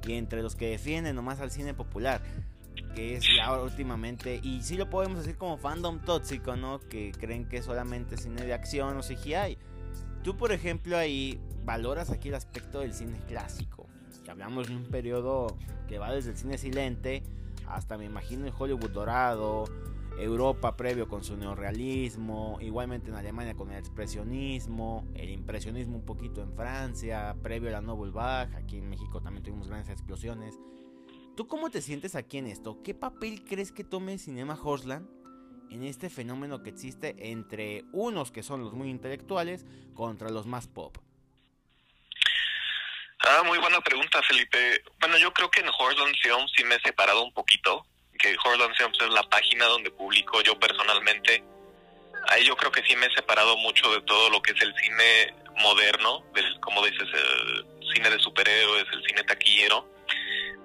y 0.05 0.13
entre 0.13 0.43
los 0.43 0.55
que 0.55 0.69
defienden 0.69 1.15
nomás 1.15 1.39
al 1.39 1.49
cine 1.49 1.73
popular 1.73 2.21
que 2.95 3.15
es 3.15 3.25
ya 3.35 3.61
últimamente, 3.61 4.39
y 4.41 4.61
sí 4.61 4.77
lo 4.77 4.89
podemos 4.89 5.19
decir 5.19 5.37
como 5.37 5.57
fandom 5.57 5.99
tóxico, 5.99 6.55
¿no? 6.55 6.79
Que 6.79 7.11
creen 7.11 7.47
que 7.47 7.61
solamente 7.61 8.17
cine 8.17 8.43
de 8.43 8.53
acción 8.53 8.97
o 8.97 9.01
CGI. 9.01 9.57
Tú, 10.23 10.37
por 10.37 10.51
ejemplo, 10.51 10.97
ahí 10.97 11.39
valoras 11.65 12.09
aquí 12.09 12.29
el 12.29 12.35
aspecto 12.35 12.79
del 12.79 12.93
cine 12.93 13.19
clásico. 13.27 13.87
Que 14.23 14.31
hablamos 14.31 14.67
de 14.67 14.75
un 14.75 14.85
periodo 14.85 15.55
que 15.87 15.99
va 15.99 16.11
desde 16.11 16.31
el 16.31 16.37
cine 16.37 16.57
silente 16.57 17.21
hasta, 17.67 17.97
me 17.97 18.05
imagino, 18.05 18.47
el 18.47 18.53
Hollywood 18.57 18.89
dorado, 18.89 19.65
Europa 20.17 20.77
previo 20.77 21.07
con 21.07 21.23
su 21.23 21.35
neorrealismo, 21.35 22.57
igualmente 22.61 23.09
en 23.09 23.15
Alemania 23.15 23.55
con 23.55 23.71
el 23.71 23.77
expresionismo, 23.77 25.05
el 25.13 25.29
impresionismo 25.29 25.97
un 25.97 26.05
poquito 26.05 26.41
en 26.41 26.53
Francia, 26.53 27.35
previo 27.41 27.69
a 27.69 27.73
la 27.73 27.81
Nouvelle 27.81 28.13
Vague, 28.13 28.55
aquí 28.55 28.77
en 28.77 28.89
México 28.89 29.21
también 29.21 29.43
tuvimos 29.43 29.67
grandes 29.67 29.89
explosiones. 29.89 30.57
¿Tú 31.35 31.49
cómo 31.49 31.69
te 31.69 31.81
sientes 31.81 32.15
aquí 32.15 32.37
en 32.37 32.47
esto? 32.47 32.81
¿Qué 32.81 32.93
papel 32.93 33.43
crees 33.43 33.73
que 33.73 33.83
tome 33.83 34.17
Cinema 34.17 34.57
Horseland 34.61 35.05
en 35.69 35.83
este 35.83 36.09
fenómeno 36.09 36.63
que 36.63 36.69
existe 36.69 37.13
entre 37.19 37.83
unos 37.91 38.31
que 38.31 38.41
son 38.41 38.63
los 38.63 38.71
muy 38.71 38.89
intelectuales 38.89 39.65
contra 39.93 40.29
los 40.29 40.45
más 40.45 40.67
pop? 40.67 40.97
Ah, 43.19 43.43
muy 43.43 43.57
buena 43.57 43.81
pregunta, 43.81 44.21
Felipe. 44.23 44.81
Bueno, 44.99 45.17
yo 45.17 45.33
creo 45.33 45.51
que 45.51 45.59
en 45.59 45.67
Horseland 45.77 46.15
Films 46.21 46.51
sí 46.55 46.63
me 46.63 46.75
he 46.75 46.79
separado 46.79 47.21
un 47.23 47.33
poquito, 47.33 47.85
que 48.17 48.37
Horseland 48.41 48.75
Films 48.77 48.97
es 49.01 49.09
la 49.09 49.23
página 49.23 49.65
donde 49.65 49.91
publico 49.91 50.41
yo 50.41 50.57
personalmente. 50.57 51.43
Ahí 52.29 52.45
yo 52.45 52.55
creo 52.55 52.71
que 52.71 52.83
sí 52.83 52.95
me 52.95 53.07
he 53.07 53.11
separado 53.13 53.57
mucho 53.57 53.91
de 53.91 54.01
todo 54.03 54.29
lo 54.29 54.41
que 54.41 54.53
es 54.53 54.61
el 54.61 54.73
cine 54.75 55.35
moderno, 55.61 56.23
como 56.61 56.85
dices, 56.85 57.09
el 57.13 57.93
cine 57.93 58.09
de 58.09 58.19
superhéroes, 58.19 58.85
el 58.93 59.03
cine 59.03 59.23
taquillero 59.23 59.94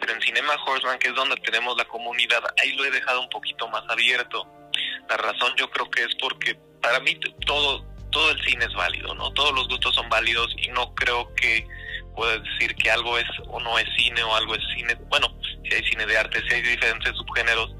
pero 0.00 0.14
en 0.14 0.20
Cinema 0.22 0.56
Horseman, 0.66 0.98
que 0.98 1.08
es 1.08 1.14
donde 1.14 1.36
tenemos 1.36 1.76
la 1.76 1.84
comunidad, 1.84 2.42
ahí 2.60 2.72
lo 2.72 2.84
he 2.84 2.90
dejado 2.90 3.20
un 3.20 3.28
poquito 3.28 3.68
más 3.68 3.82
abierto. 3.88 4.46
La 5.08 5.16
razón 5.16 5.52
yo 5.56 5.70
creo 5.70 5.90
que 5.90 6.02
es 6.02 6.14
porque 6.20 6.58
para 6.82 7.00
mí 7.00 7.18
todo, 7.46 7.84
todo 8.10 8.30
el 8.30 8.42
cine 8.44 8.64
es 8.64 8.74
válido, 8.74 9.14
¿no? 9.14 9.30
Todos 9.32 9.52
los 9.52 9.68
gustos 9.68 9.94
son 9.94 10.08
válidos 10.08 10.52
y 10.56 10.68
no 10.68 10.94
creo 10.94 11.32
que 11.34 11.66
puedas 12.14 12.42
decir 12.42 12.74
que 12.76 12.90
algo 12.90 13.18
es 13.18 13.26
o 13.48 13.60
no 13.60 13.78
es 13.78 13.88
cine 13.96 14.22
o 14.22 14.34
algo 14.34 14.54
es 14.54 14.62
cine. 14.74 14.94
Bueno, 15.08 15.28
si 15.42 15.74
hay 15.74 15.84
cine 15.84 16.06
de 16.06 16.16
arte, 16.16 16.42
si 16.48 16.54
hay 16.54 16.62
diferentes 16.62 17.14
subgéneros, 17.16 17.74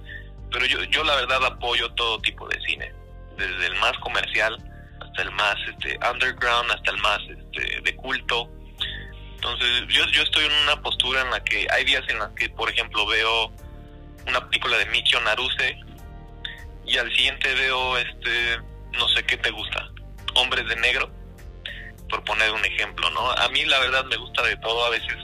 pero 0.52 0.66
yo, 0.66 0.82
yo 0.84 1.04
la 1.04 1.16
verdad 1.16 1.44
apoyo 1.44 1.92
todo 1.94 2.20
tipo 2.20 2.48
de 2.48 2.60
cine, 2.62 2.92
desde 3.36 3.66
el 3.66 3.74
más 3.76 3.96
comercial 3.98 4.56
hasta 5.00 5.22
el 5.22 5.30
más 5.32 5.56
este, 5.68 5.98
underground, 6.10 6.70
hasta 6.70 6.90
el 6.90 6.98
más 6.98 7.20
este, 7.28 7.80
de 7.80 7.96
culto 7.96 8.50
Entonces, 9.40 9.86
yo, 9.88 10.04
yo 10.08 10.22
estoy 10.22 10.44
en 10.44 10.52
una 10.64 10.82
postura 10.82 11.22
en 11.22 11.30
la 11.30 11.42
que 11.42 11.66
hay 11.70 11.84
días 11.86 12.04
en 12.08 12.18
las 12.18 12.28
que, 12.32 12.50
por 12.50 12.68
ejemplo, 12.68 13.06
veo 13.06 13.50
una 14.26 14.46
película 14.50 14.76
de 14.76 14.84
Mikio 14.84 15.18
Naruse 15.22 15.78
y 16.84 16.98
al 16.98 17.10
siguiente 17.16 17.54
veo, 17.54 17.96
este, 17.96 18.58
no 18.92 19.08
sé 19.08 19.24
qué 19.24 19.38
te 19.38 19.50
gusta, 19.50 19.88
Hombres 20.34 20.68
de 20.68 20.76
Negro, 20.76 21.10
por 22.10 22.22
poner 22.24 22.52
un 22.52 22.62
ejemplo, 22.66 23.08
¿no? 23.12 23.30
A 23.30 23.48
mí 23.48 23.64
la 23.64 23.78
verdad 23.78 24.04
me 24.04 24.16
gusta 24.18 24.42
de 24.42 24.58
todo, 24.58 24.84
a 24.84 24.90
veces 24.90 25.16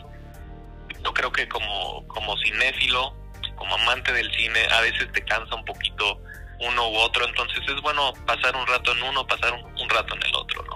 yo 1.04 1.12
creo 1.12 1.30
que 1.30 1.46
como, 1.46 2.08
como 2.08 2.38
cinéfilo, 2.38 3.14
como 3.54 3.75
amante 3.75 4.14
del 4.14 4.32
cine, 4.35 4.66
a 4.70 4.80
veces 4.80 5.12
te 5.12 5.23
cansa 5.26 5.54
un 5.54 5.64
poquito 5.66 6.23
uno 6.61 6.88
u 6.88 6.96
otro, 6.96 7.28
entonces 7.28 7.61
es 7.68 7.82
bueno 7.82 8.14
pasar 8.25 8.56
un 8.56 8.66
rato 8.66 8.92
en 8.92 9.02
uno, 9.02 9.26
pasar 9.26 9.52
un, 9.52 9.90
rato 9.90 10.14
en 10.14 10.23
el 10.23 10.35
otro, 10.35 10.62
¿no? 10.64 10.75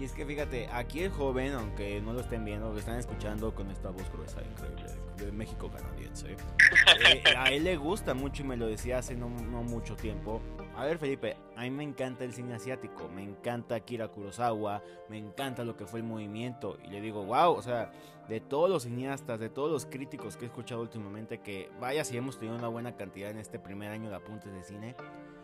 Y 0.00 0.04
es 0.04 0.12
que 0.12 0.24
fíjate, 0.24 0.66
aquí 0.72 1.00
el 1.00 1.10
joven, 1.10 1.52
aunque 1.52 2.00
no 2.00 2.14
lo 2.14 2.20
estén 2.20 2.42
viendo, 2.42 2.72
lo 2.72 2.78
están 2.78 2.98
escuchando 2.98 3.54
con 3.54 3.70
esta 3.70 3.90
voz 3.90 4.10
gruesa 4.10 4.40
increíble 4.42 4.86
de 5.18 5.30
México 5.30 5.70
canadiense, 5.70 6.32
eh, 6.32 7.22
a 7.36 7.50
él 7.50 7.64
le 7.64 7.76
gusta 7.76 8.14
mucho 8.14 8.42
y 8.42 8.46
me 8.46 8.56
lo 8.56 8.66
decía 8.66 8.96
hace 8.96 9.14
no, 9.14 9.28
no, 9.28 9.62
mucho 9.62 9.96
tiempo. 9.96 10.40
A 10.74 10.86
ver, 10.86 10.96
Felipe, 10.96 11.36
a 11.54 11.64
mí 11.64 11.70
me 11.70 11.84
encanta 11.84 12.24
el 12.24 12.32
cine 12.32 12.54
asiático, 12.54 13.10
me 13.10 13.22
encanta 13.22 13.74
Akira 13.74 14.08
Kurosawa, 14.08 14.82
me 15.10 15.18
encanta 15.18 15.64
lo 15.64 15.76
que 15.76 15.84
fue 15.84 16.00
el 16.00 16.06
movimiento. 16.06 16.78
Y 16.82 16.88
le 16.88 17.02
digo, 17.02 17.22
wow, 17.26 17.52
o 17.52 17.60
sea, 17.60 17.92
de 18.26 18.40
todos 18.40 18.70
los 18.70 18.84
cineastas, 18.84 19.38
de 19.38 19.50
todos 19.50 19.70
los 19.70 19.84
críticos 19.84 20.38
que 20.38 20.46
he 20.46 20.48
escuchado 20.48 20.80
últimamente, 20.80 21.40
que 21.40 21.70
vaya 21.78 22.04
si 22.04 22.16
hemos 22.16 22.38
tenido 22.38 22.56
una 22.56 22.68
buena 22.68 22.96
cantidad 22.96 23.30
en 23.30 23.36
este 23.36 23.58
primer 23.58 23.90
año 23.90 24.08
de 24.08 24.16
apuntes 24.16 24.50
de 24.50 24.62
cine 24.62 24.96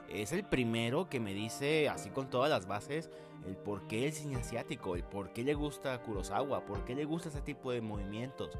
es 0.08 0.32
el 0.32 0.44
primero 0.44 1.08
que 1.08 1.20
me 1.20 1.34
dice, 1.34 1.88
así 1.88 2.10
con 2.10 2.28
todas 2.28 2.50
las 2.50 2.66
bases, 2.66 3.10
el 3.46 3.56
por 3.56 3.86
qué 3.86 4.06
el 4.06 4.12
cine 4.12 4.36
asiático, 4.36 4.96
el 4.96 5.04
por 5.04 5.32
qué 5.32 5.44
le 5.44 5.54
gusta 5.54 6.00
Kurosawa, 6.02 6.64
por 6.64 6.84
qué 6.84 6.94
le 6.94 7.04
gusta 7.04 7.28
ese 7.28 7.42
tipo 7.42 7.70
de 7.70 7.80
movimientos. 7.80 8.58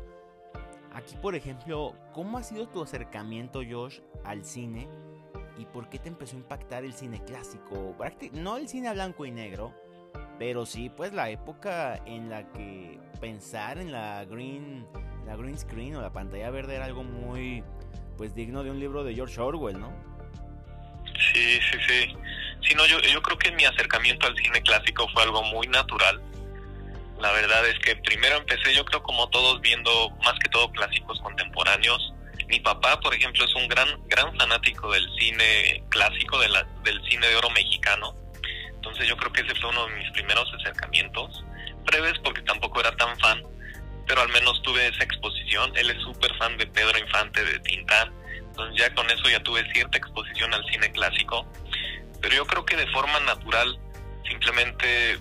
Aquí, 0.92 1.14
por 1.20 1.34
ejemplo, 1.34 1.94
¿cómo 2.12 2.38
ha 2.38 2.42
sido 2.42 2.68
tu 2.68 2.82
acercamiento, 2.82 3.60
Josh, 3.68 4.00
al 4.24 4.44
cine? 4.44 4.88
¿Y 5.58 5.66
por 5.66 5.88
qué 5.88 5.98
te 5.98 6.08
empezó 6.08 6.36
a 6.36 6.40
impactar 6.40 6.84
el 6.84 6.92
cine 6.92 7.22
clásico? 7.24 7.94
No 8.32 8.56
el 8.56 8.68
cine 8.68 8.92
blanco 8.92 9.26
y 9.26 9.30
negro, 9.30 9.74
pero 10.38 10.66
sí, 10.66 10.90
pues 10.90 11.12
la 11.12 11.30
época 11.30 12.00
en 12.06 12.30
la 12.30 12.50
que 12.52 12.98
pensar 13.20 13.78
en 13.78 13.92
la 13.92 14.24
green, 14.24 14.86
la 15.26 15.36
green 15.36 15.58
screen 15.58 15.96
o 15.96 16.00
la 16.00 16.12
pantalla 16.12 16.50
verde 16.50 16.76
era 16.76 16.84
algo 16.84 17.04
muy, 17.04 17.62
pues 18.16 18.34
digno 18.34 18.62
de 18.62 18.70
un 18.70 18.78
libro 18.78 19.04
de 19.04 19.14
George 19.14 19.40
Orwell, 19.40 19.78
¿no? 19.78 20.15
Sí, 21.36 21.60
sí, 21.70 21.78
sí. 21.86 22.16
Sí, 22.66 22.74
no, 22.74 22.86
yo, 22.86 22.98
yo 23.00 23.20
creo 23.20 23.38
que 23.38 23.52
mi 23.52 23.64
acercamiento 23.66 24.26
al 24.26 24.34
cine 24.36 24.62
clásico 24.62 25.06
fue 25.12 25.22
algo 25.22 25.42
muy 25.42 25.66
natural. 25.68 26.20
La 27.20 27.30
verdad 27.32 27.66
es 27.66 27.78
que 27.80 27.94
primero 27.96 28.36
empecé, 28.36 28.74
yo 28.74 28.86
creo, 28.86 29.02
como 29.02 29.28
todos, 29.28 29.60
viendo 29.60 30.10
más 30.24 30.32
que 30.38 30.48
todo 30.48 30.72
clásicos 30.72 31.20
contemporáneos. 31.20 32.14
Mi 32.48 32.58
papá, 32.60 32.98
por 33.00 33.14
ejemplo, 33.14 33.44
es 33.44 33.54
un 33.54 33.68
gran, 33.68 33.88
gran 34.08 34.34
fanático 34.38 34.90
del 34.90 35.06
cine 35.18 35.84
clásico, 35.90 36.38
de 36.38 36.48
la, 36.48 36.66
del 36.84 37.02
cine 37.04 37.26
de 37.26 37.36
oro 37.36 37.50
mexicano. 37.50 38.14
Entonces 38.74 39.06
yo 39.06 39.16
creo 39.18 39.32
que 39.32 39.42
ese 39.42 39.54
fue 39.56 39.68
uno 39.68 39.86
de 39.88 39.96
mis 39.96 40.10
primeros 40.12 40.50
acercamientos. 40.54 41.44
Breves 41.84 42.18
porque 42.24 42.40
tampoco 42.42 42.80
era 42.80 42.96
tan 42.96 43.18
fan, 43.20 43.42
pero 44.06 44.22
al 44.22 44.28
menos 44.30 44.62
tuve 44.62 44.88
esa 44.88 45.04
exposición. 45.04 45.70
Él 45.76 45.90
es 45.90 46.00
súper 46.02 46.34
fan 46.38 46.56
de 46.56 46.66
Pedro 46.66 46.98
Infante, 46.98 47.44
de 47.44 47.58
Tintán 47.60 48.25
entonces 48.56 48.80
ya 48.80 48.94
con 48.94 49.08
eso 49.10 49.28
ya 49.28 49.42
tuve 49.42 49.70
cierta 49.70 49.98
exposición 49.98 50.54
al 50.54 50.64
cine 50.64 50.90
clásico, 50.90 51.46
pero 52.22 52.36
yo 52.36 52.46
creo 52.46 52.64
que 52.64 52.74
de 52.74 52.86
forma 52.86 53.20
natural, 53.20 53.78
simplemente 54.26 55.18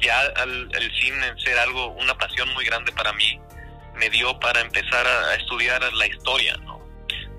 ya 0.00 0.18
al, 0.36 0.74
el 0.74 0.90
cine 0.98 1.34
ser 1.44 1.58
algo, 1.58 1.88
una 1.88 2.16
pasión 2.16 2.48
muy 2.54 2.64
grande 2.64 2.90
para 2.92 3.12
mí, 3.12 3.38
me 3.96 4.08
dio 4.08 4.40
para 4.40 4.62
empezar 4.62 5.06
a, 5.06 5.34
estudiar 5.34 5.82
la 5.92 6.06
historia, 6.06 6.56
¿no? 6.64 6.80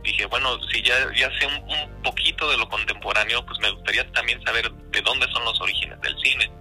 Dije, 0.04 0.28
bueno, 0.28 0.62
si 0.68 0.84
ya, 0.84 0.96
ya 1.16 1.32
sé 1.40 1.48
un, 1.48 2.04
poquito 2.04 2.48
de 2.52 2.58
lo 2.58 2.70
contemporáneo, 2.70 3.44
pues 3.44 3.58
me 3.60 3.72
gustaría 3.72 4.06
también 4.12 4.40
saber 4.44 4.70
de 4.72 5.02
dónde 5.02 5.26
son 5.32 5.44
los 5.46 5.60
orígenes 5.62 6.00
del 6.02 6.16
cine. 6.20 6.52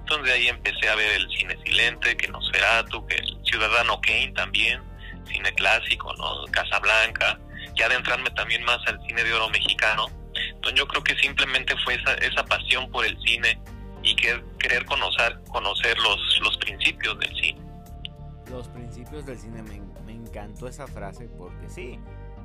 Entonces 0.00 0.26
de 0.26 0.32
ahí 0.32 0.48
empecé 0.48 0.88
a 0.90 0.96
ver 0.96 1.12
el 1.12 1.30
cine 1.30 1.56
silente, 1.64 2.14
que 2.14 2.28
Nosferatu, 2.28 3.06
que 3.06 3.14
el 3.14 3.38
Ciudadano 3.44 3.98
Kane 4.02 4.32
también, 4.34 4.82
cine 5.26 5.50
clásico, 5.54 6.12
¿no? 6.16 6.44
Casablanca, 6.50 7.38
ya 7.78 7.86
adentrarme 7.86 8.30
también 8.30 8.64
más 8.64 8.78
al 8.86 9.00
cine 9.06 9.24
de 9.24 9.32
oro 9.32 9.48
mexicano. 9.50 10.06
Entonces 10.54 10.78
yo 10.78 10.86
creo 10.86 11.02
que 11.02 11.16
simplemente 11.16 11.74
fue 11.84 11.94
esa, 11.94 12.44
pasión 12.44 12.90
por 12.90 13.04
el 13.04 13.18
cine 13.20 13.60
y 14.02 14.14
que, 14.16 14.42
querer 14.58 14.84
conocer, 14.84 15.38
los 16.42 16.56
principios 16.58 17.18
del 17.18 17.34
cine. 17.36 17.60
Los 18.50 18.68
principios 18.68 19.26
del 19.26 19.38
cine, 19.38 19.62
me, 19.62 19.80
me 20.04 20.12
encantó 20.12 20.68
esa 20.68 20.86
frase 20.86 21.28
porque 21.36 21.68
sí, 21.68 21.98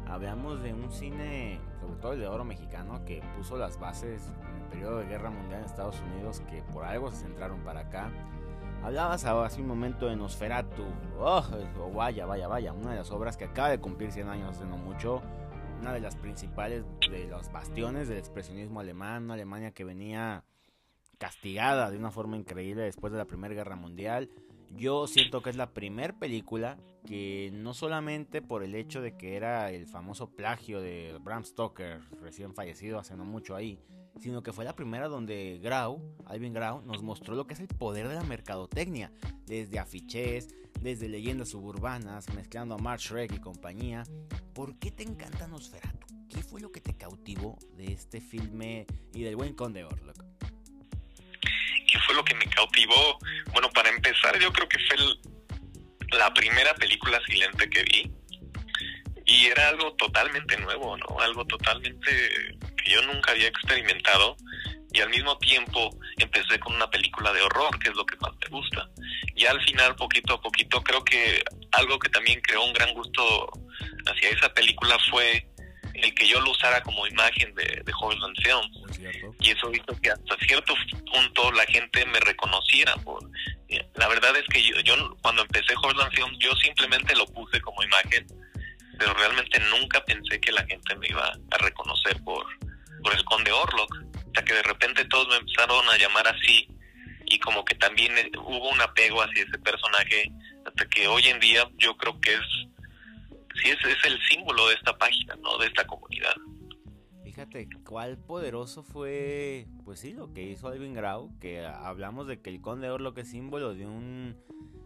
hablamos 0.07 0.61
de 0.61 0.73
un 0.73 0.91
cine, 0.91 1.59
sobre 1.79 1.95
todo 2.01 2.13
el 2.13 2.19
de 2.19 2.27
oro 2.27 2.43
mexicano, 2.43 3.03
que 3.05 3.21
puso 3.37 3.57
las 3.57 3.79
bases 3.79 4.23
en 4.49 4.61
el 4.61 4.69
periodo 4.69 4.99
de 4.99 5.05
guerra 5.05 5.29
mundial 5.29 5.61
en 5.61 5.65
Estados 5.65 5.99
Unidos, 6.01 6.41
que 6.49 6.61
por 6.73 6.85
algo 6.85 7.11
se 7.11 7.17
centraron 7.17 7.63
para 7.63 7.81
acá. 7.81 8.11
Hablabas 8.83 9.23
hace 9.23 9.61
un 9.61 9.67
momento 9.67 10.07
de 10.07 10.17
Nosferatu. 10.17 10.83
Oh, 11.17 11.41
vaya, 11.95 12.25
vaya, 12.25 12.49
vaya. 12.49 12.73
Una 12.73 12.91
de 12.91 12.97
las 12.97 13.11
obras 13.11 13.37
que 13.37 13.45
acaba 13.45 13.69
de 13.69 13.79
cumplir 13.79 14.11
100 14.11 14.27
años 14.27 14.57
hace 14.57 14.65
no 14.65 14.75
mucho. 14.75 15.21
Una 15.79 15.93
de 15.93 16.01
las 16.01 16.17
principales 16.17 16.83
de 17.09 17.27
los 17.27 17.49
bastiones 17.49 18.09
del 18.09 18.17
expresionismo 18.17 18.81
alemán. 18.81 19.23
Una 19.23 19.35
Alemania 19.35 19.71
que 19.71 19.85
venía 19.85 20.43
castigada 21.17 21.91
de 21.91 21.97
una 21.97 22.11
forma 22.11 22.35
increíble 22.35 22.83
después 22.83 23.13
de 23.13 23.19
la 23.19 23.25
Primera 23.25 23.53
Guerra 23.53 23.77
Mundial. 23.77 24.29
Yo 24.71 25.07
siento 25.07 25.41
que 25.41 25.49
es 25.49 25.55
la 25.55 25.73
primera 25.73 26.19
película 26.19 26.77
que 27.05 27.51
no 27.53 27.73
solamente 27.73 28.41
por 28.41 28.63
el 28.63 28.75
hecho 28.75 29.01
de 29.01 29.15
que 29.15 29.37
era 29.37 29.71
el 29.71 29.87
famoso 29.87 30.29
plagio 30.35 30.81
de 30.81 31.17
Bram 31.21 31.45
Stoker, 31.45 32.01
recién 32.21 32.53
fallecido 32.53 32.99
hace 32.99 33.15
no 33.15 33.23
mucho 33.23 33.55
ahí, 33.55 33.79
sino 34.19 34.43
que 34.43 34.53
fue 34.53 34.65
la 34.65 34.75
primera 34.75 35.07
donde 35.07 35.59
Grau, 35.61 36.01
Alvin 36.25 36.53
Grau, 36.53 36.81
nos 36.85 37.01
mostró 37.01 37.35
lo 37.35 37.47
que 37.47 37.53
es 37.53 37.59
el 37.59 37.67
poder 37.67 38.07
de 38.07 38.15
la 38.15 38.23
mercadotecnia, 38.23 39.11
desde 39.45 39.79
afiches, 39.79 40.53
desde 40.79 41.09
leyendas 41.09 41.49
suburbanas, 41.49 42.31
mezclando 42.33 42.75
a 42.75 42.77
Mark 42.77 42.99
Shrek 42.99 43.33
y 43.33 43.39
compañía. 43.39 44.03
¿Por 44.53 44.77
qué 44.79 44.91
te 44.91 45.03
encanta 45.03 45.47
Nosferatu? 45.47 46.07
¿Qué 46.29 46.41
fue 46.41 46.61
lo 46.61 46.71
que 46.71 46.81
te 46.81 46.95
cautivó 46.95 47.57
de 47.75 47.93
este 47.93 48.21
filme 48.21 48.85
y 49.13 49.23
del 49.23 49.35
buen 49.35 49.53
Conde 49.53 49.83
Orlok? 49.83 50.23
¿Qué 51.87 51.99
fue 52.05 52.15
lo 52.15 52.23
que 52.23 52.35
me 52.35 52.45
cautivó? 52.47 53.19
Bueno, 53.51 53.69
para 53.69 53.89
empezar, 53.89 54.39
yo 54.39 54.51
creo 54.51 54.67
que 54.67 54.77
fue 54.79 54.97
la 56.17 56.33
primera 56.33 56.73
película 56.75 57.19
silente 57.25 57.69
que 57.69 57.83
vi. 57.83 58.11
Y 59.25 59.45
era 59.45 59.69
algo 59.69 59.93
totalmente 59.93 60.57
nuevo, 60.57 60.97
¿no? 60.97 61.19
Algo 61.19 61.45
totalmente 61.45 62.57
que 62.83 62.91
yo 62.91 63.01
nunca 63.03 63.31
había 63.31 63.47
experimentado 63.47 64.37
y 64.93 65.01
al 65.01 65.09
mismo 65.09 65.37
tiempo 65.39 65.89
empecé 66.17 66.59
con 66.59 66.75
una 66.75 66.89
película 66.89 67.33
de 67.33 67.41
horror, 67.41 67.77
que 67.79 67.89
es 67.89 67.95
lo 67.95 68.05
que 68.05 68.15
más 68.17 68.31
me 68.41 68.47
gusta. 68.49 68.87
Y 69.35 69.45
al 69.45 69.59
final, 69.63 69.95
poquito 69.95 70.35
a 70.35 70.41
poquito, 70.41 70.83
creo 70.83 71.03
que 71.03 71.43
algo 71.71 71.97
que 71.97 72.09
también 72.09 72.39
creó 72.41 72.63
un 72.63 72.73
gran 72.73 72.93
gusto 72.93 73.51
hacia 74.05 74.29
esa 74.29 74.53
película 74.53 74.95
fue 75.09 75.47
el 75.95 76.13
que 76.13 76.27
yo 76.27 76.39
lo 76.41 76.51
usara 76.51 76.81
como 76.83 77.07
imagen 77.07 77.55
de, 77.55 77.63
de 77.83 77.93
Films. 78.43 78.99
Y 79.39 79.49
eso 79.49 79.71
hizo 79.71 79.99
que 79.99 80.11
hasta 80.11 80.37
cierto 80.45 80.75
punto 81.11 81.51
la 81.53 81.65
gente 81.65 82.05
me 82.05 82.19
reconociera. 82.19 82.95
Por, 82.97 83.19
la 83.95 84.07
verdad 84.07 84.35
es 84.37 84.45
que 84.47 84.61
yo, 84.61 84.79
yo 84.81 85.17
cuando 85.21 85.41
empecé 85.41 85.73
Holland 85.81 86.13
Films, 86.13 86.37
yo 86.39 86.53
simplemente 86.57 87.15
lo 87.15 87.25
puse 87.25 87.59
como 87.61 87.81
imagen, 87.81 88.27
pero 88.99 89.13
realmente 89.15 89.59
nunca 89.71 90.03
pensé 90.05 90.39
que 90.39 90.51
la 90.51 90.63
gente 90.65 90.95
me 90.97 91.07
iba 91.07 91.31
a 91.51 91.57
reconocer 91.57 92.21
por, 92.23 92.45
por 93.03 93.13
el 93.13 93.23
conde 93.25 93.51
Orlok, 93.51 94.03
hasta 94.27 94.45
que 94.45 94.53
de 94.53 94.63
repente 94.63 95.05
todos 95.05 95.27
me 95.27 95.35
empezaron 95.35 95.87
a 95.89 95.97
llamar 95.97 96.27
así 96.27 96.67
y 97.25 97.39
como 97.39 97.63
que 97.63 97.75
también 97.75 98.11
hubo 98.37 98.69
un 98.69 98.81
apego 98.81 99.21
hacia 99.21 99.43
ese 99.43 99.57
personaje 99.59 100.31
hasta 100.65 100.85
que 100.89 101.07
hoy 101.07 101.27
en 101.27 101.39
día 101.39 101.69
yo 101.77 101.95
creo 101.97 102.19
que 102.19 102.33
es 102.33 102.41
sí 103.61 103.69
es, 103.69 103.77
es 103.85 104.05
el 104.05 104.19
símbolo 104.29 104.67
de 104.67 104.75
esta 104.75 104.97
página, 104.97 105.35
¿no? 105.35 105.57
De 105.57 105.67
esta 105.67 105.85
comunidad. 105.85 106.33
Fíjate, 107.23 107.67
cuál 107.85 108.17
poderoso 108.17 108.83
fue, 108.83 109.67
pues 109.85 109.99
sí, 109.99 110.13
lo 110.13 110.33
que 110.33 110.43
hizo 110.43 110.67
Alvin 110.67 110.93
Grau, 110.93 111.37
que 111.39 111.65
hablamos 111.65 112.27
de 112.27 112.41
que 112.41 112.49
el 112.49 112.61
Conde 112.61 112.89
Orlok 112.89 113.17
es 113.17 113.29
símbolo 113.29 113.73
de 113.73 113.85
un 113.85 114.37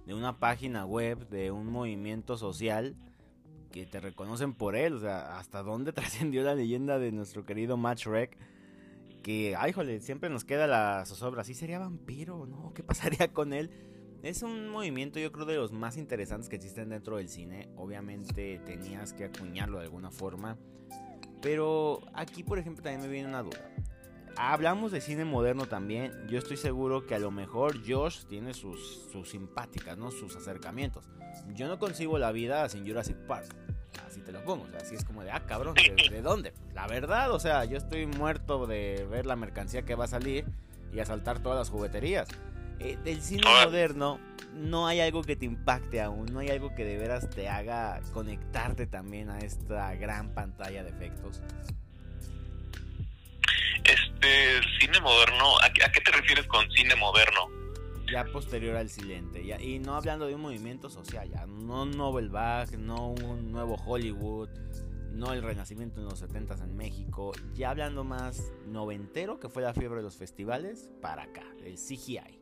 de 0.05 0.13
una 0.13 0.39
página 0.39 0.85
web, 0.85 1.27
de 1.27 1.51
un 1.51 1.69
movimiento 1.69 2.37
social 2.37 2.95
que 3.71 3.85
te 3.85 3.99
reconocen 3.99 4.53
por 4.53 4.75
él, 4.75 4.93
o 4.93 4.99
sea, 4.99 5.37
hasta 5.37 5.63
dónde 5.63 5.93
trascendió 5.93 6.43
la 6.43 6.55
leyenda 6.55 6.99
de 6.99 7.11
nuestro 7.11 7.45
querido 7.45 7.77
Match 7.77 8.05
Rec. 8.05 8.37
Que, 9.23 9.55
ay, 9.57 9.73
jole, 9.73 9.99
siempre 9.99 10.29
nos 10.29 10.45
queda 10.45 10.67
la 10.67 11.05
zozobra. 11.05 11.43
¿Sí 11.43 11.53
sería 11.53 11.79
vampiro? 11.79 12.45
¿No? 12.45 12.73
¿Qué 12.73 12.83
pasaría 12.83 13.33
con 13.33 13.53
él? 13.53 13.69
Es 14.23 14.41
un 14.41 14.69
movimiento, 14.69 15.19
yo 15.19 15.31
creo, 15.31 15.45
de 15.45 15.55
los 15.55 15.71
más 15.71 15.97
interesantes 15.97 16.49
que 16.49 16.55
existen 16.55 16.89
dentro 16.89 17.17
del 17.17 17.29
cine. 17.29 17.69
Obviamente 17.75 18.59
tenías 18.65 19.13
que 19.13 19.25
acuñarlo 19.25 19.77
de 19.77 19.85
alguna 19.85 20.11
forma. 20.11 20.57
Pero 21.41 22.01
aquí, 22.13 22.43
por 22.43 22.57
ejemplo, 22.57 22.83
también 22.83 23.01
me 23.01 23.07
viene 23.07 23.29
una 23.29 23.43
duda. 23.43 23.69
Hablamos 24.37 24.91
de 24.91 25.01
cine 25.01 25.25
moderno 25.25 25.65
también. 25.65 26.11
Yo 26.27 26.37
estoy 26.37 26.57
seguro 26.57 27.05
que 27.05 27.15
a 27.15 27.19
lo 27.19 27.31
mejor 27.31 27.77
Josh 27.87 28.25
tiene 28.25 28.53
sus, 28.53 29.09
sus 29.11 29.29
simpáticas, 29.29 29.97
¿no? 29.97 30.11
Sus 30.11 30.35
acercamientos. 30.35 31.09
Yo 31.53 31.67
no 31.67 31.79
consigo 31.79 32.17
la 32.17 32.31
vida 32.31 32.67
sin 32.69 32.87
Jurassic 32.87 33.17
Park. 33.27 33.53
Así 34.05 34.21
te 34.21 34.31
lo 34.31 34.43
pongo. 34.43 34.65
O 34.65 34.69
sea, 34.69 34.79
así 34.79 34.95
es 34.95 35.03
como 35.03 35.23
de, 35.23 35.31
ah, 35.31 35.43
cabrón, 35.45 35.75
¿de, 35.75 36.21
dónde? 36.21 36.53
La 36.73 36.87
verdad, 36.87 37.31
o 37.31 37.39
sea, 37.39 37.65
yo 37.65 37.77
estoy 37.77 38.05
muerto 38.05 38.67
de 38.67 39.07
ver 39.09 39.25
la 39.25 39.35
mercancía 39.35 39.83
que 39.83 39.95
va 39.95 40.05
a 40.05 40.07
salir 40.07 40.45
y 40.93 40.99
asaltar 40.99 41.39
todas 41.39 41.57
las 41.57 41.69
jugueterías. 41.69 42.27
Eh, 42.79 42.97
del 43.03 43.21
cine 43.21 43.41
moderno 43.63 44.19
no 44.53 44.85
hay 44.85 44.99
algo 44.99 45.23
que 45.23 45.35
te 45.35 45.45
impacte 45.45 45.99
aún, 45.99 46.27
no 46.31 46.39
hay 46.39 46.49
algo 46.49 46.75
que 46.75 46.85
de 46.85 46.97
veras 46.97 47.27
te 47.29 47.49
haga 47.49 47.99
conectarte 48.13 48.85
también 48.85 49.31
a 49.31 49.39
esta 49.39 49.95
gran 49.95 50.29
pantalla 50.33 50.83
de 50.83 50.89
efectos. 50.89 51.41
Este, 53.83 54.61
cine 54.79 54.99
moderno, 55.01 55.57
¿a, 55.63 55.69
qué 55.69 56.01
te 56.01 56.11
refieres 56.11 56.47
con 56.47 56.69
cine 56.71 56.95
moderno? 56.95 57.49
Ya 58.11 58.23
posterior 58.25 58.75
al 58.75 58.89
silente, 58.89 59.45
ya, 59.45 59.61
y 59.61 59.79
no 59.79 59.95
hablando 59.95 60.27
de 60.27 60.35
un 60.35 60.41
movimiento 60.41 60.89
social, 60.89 61.29
ya, 61.29 61.45
no 61.45 61.85
Nobel 61.85 62.29
Bach, 62.29 62.71
no 62.71 63.09
un 63.09 63.51
nuevo 63.51 63.75
Hollywood, 63.75 64.49
no 65.11 65.33
el 65.33 65.43
renacimiento 65.43 65.99
en 65.99 66.05
los 66.05 66.19
70 66.19 66.55
en 66.55 66.77
México, 66.77 67.33
ya 67.53 67.71
hablando 67.71 68.03
más 68.03 68.53
noventero, 68.65 69.39
que 69.39 69.49
fue 69.49 69.61
la 69.61 69.73
fiebre 69.73 69.97
de 69.97 70.03
los 70.03 70.15
festivales, 70.15 70.89
para 71.01 71.23
acá, 71.23 71.43
el 71.63 71.75
CGI. 71.75 72.39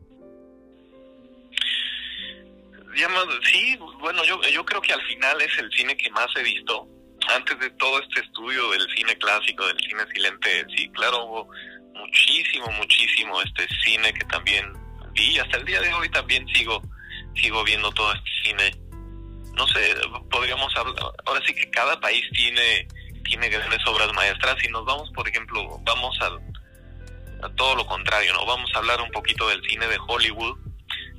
Sí, 3.51 3.77
bueno, 4.00 4.24
yo, 4.24 4.39
yo 4.54 4.65
creo 4.65 4.82
que 4.82 4.94
al 4.94 5.01
final 5.01 5.42
es 5.42 5.58
el 5.58 5.70
cine 5.72 5.98
que 5.98 6.10
más 6.12 6.27
he 6.38 6.44
visto 6.44 6.88
antes 7.29 7.60
de 7.60 7.70
todo 7.72 8.01
este 8.01 8.22
estudio 8.22 8.70
del 8.72 8.88
cine 8.96 9.17
clásico, 9.17 9.65
del 9.67 9.79
cine 9.79 10.03
silente, 10.13 10.65
sí, 10.75 10.89
claro, 10.89 11.25
hubo 11.25 11.50
muchísimo, 11.94 12.67
muchísimo 12.72 13.41
este 13.41 13.67
cine 13.84 14.13
que 14.13 14.25
también 14.25 14.74
vi, 15.13 15.39
hasta 15.39 15.58
el 15.58 15.65
día 15.65 15.82
de 15.82 15.94
hoy 15.94 16.10
también 16.10 16.48
sigo, 16.50 16.82
sigo 17.36 17.63
viendo 17.63 17.91
todo 17.91 18.13
este 18.13 18.29
cine. 18.44 18.72
No 19.55 19.65
sé, 19.67 19.96
podríamos 20.29 20.75
hablar, 20.75 20.96
ahora 21.25 21.41
sí 21.46 21.55
que 21.55 21.70
cada 21.70 22.00
país 22.00 22.24
tiene, 22.34 22.88
tiene 23.24 23.50
grandes 23.50 23.86
obras 23.88 24.12
maestras 24.13 24.58
y 24.63 24.67
nos 24.67 24.84
vamos, 24.86 25.10
por 25.12 25.27
ejemplo, 25.27 25.79
vamos 25.84 26.17
a, 26.22 27.46
a 27.46 27.50
todo 27.55 27.75
lo 27.75 27.86
contrario, 27.86 28.34
¿no? 28.34 28.46
Vamos 28.46 28.70
a 28.74 28.79
hablar 28.79 29.01
un 29.01 29.12
poquito 29.12 29.48
del 29.48 29.62
cine 29.70 29.88
de 29.88 29.98
Hollywood. 30.08 30.58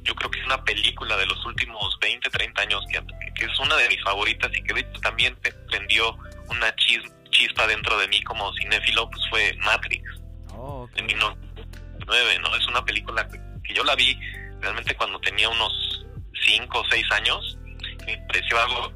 Yo 0.06 0.14
creo 0.14 0.30
que 0.30 0.38
es 0.38 0.46
una 0.46 0.62
película 0.62 1.16
de 1.16 1.26
los 1.26 1.44
últimos 1.44 1.98
20, 2.00 2.30
30 2.30 2.62
años 2.62 2.84
que, 2.90 3.02
que 3.34 3.44
es 3.44 3.58
una 3.58 3.76
de 3.76 3.88
mis 3.88 4.02
favoritas 4.02 4.50
y 4.56 4.62
que 4.62 4.72
de 4.72 4.80
hecho 4.80 5.00
también 5.00 5.36
prendió 5.68 6.16
una 6.48 6.75
chispa 6.76 7.66
dentro 7.66 7.98
de 7.98 8.06
mí 8.08 8.22
como 8.22 8.52
cinéfilo, 8.54 9.10
pues 9.10 9.22
fue 9.30 9.52
Matrix. 9.64 10.04
Oh, 10.52 10.84
okay. 10.84 11.00
En 11.00 11.06
1909, 11.06 12.38
¿no? 12.40 12.56
Es 12.56 12.66
una 12.68 12.84
película 12.84 13.28
que, 13.28 13.75
yo 13.75 13.82
la 13.82 13.96
vi 13.96 14.18
realmente 14.60 14.94
cuando 14.94 15.18
tenía 15.20 15.48
unos 15.48 16.06
5 16.46 16.78
o 16.78 16.84
6 16.88 17.04
años. 17.10 17.58
Me 18.06 18.16
pareció 18.28 18.58
algo 18.60 18.92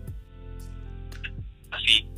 así. 1.73 2.09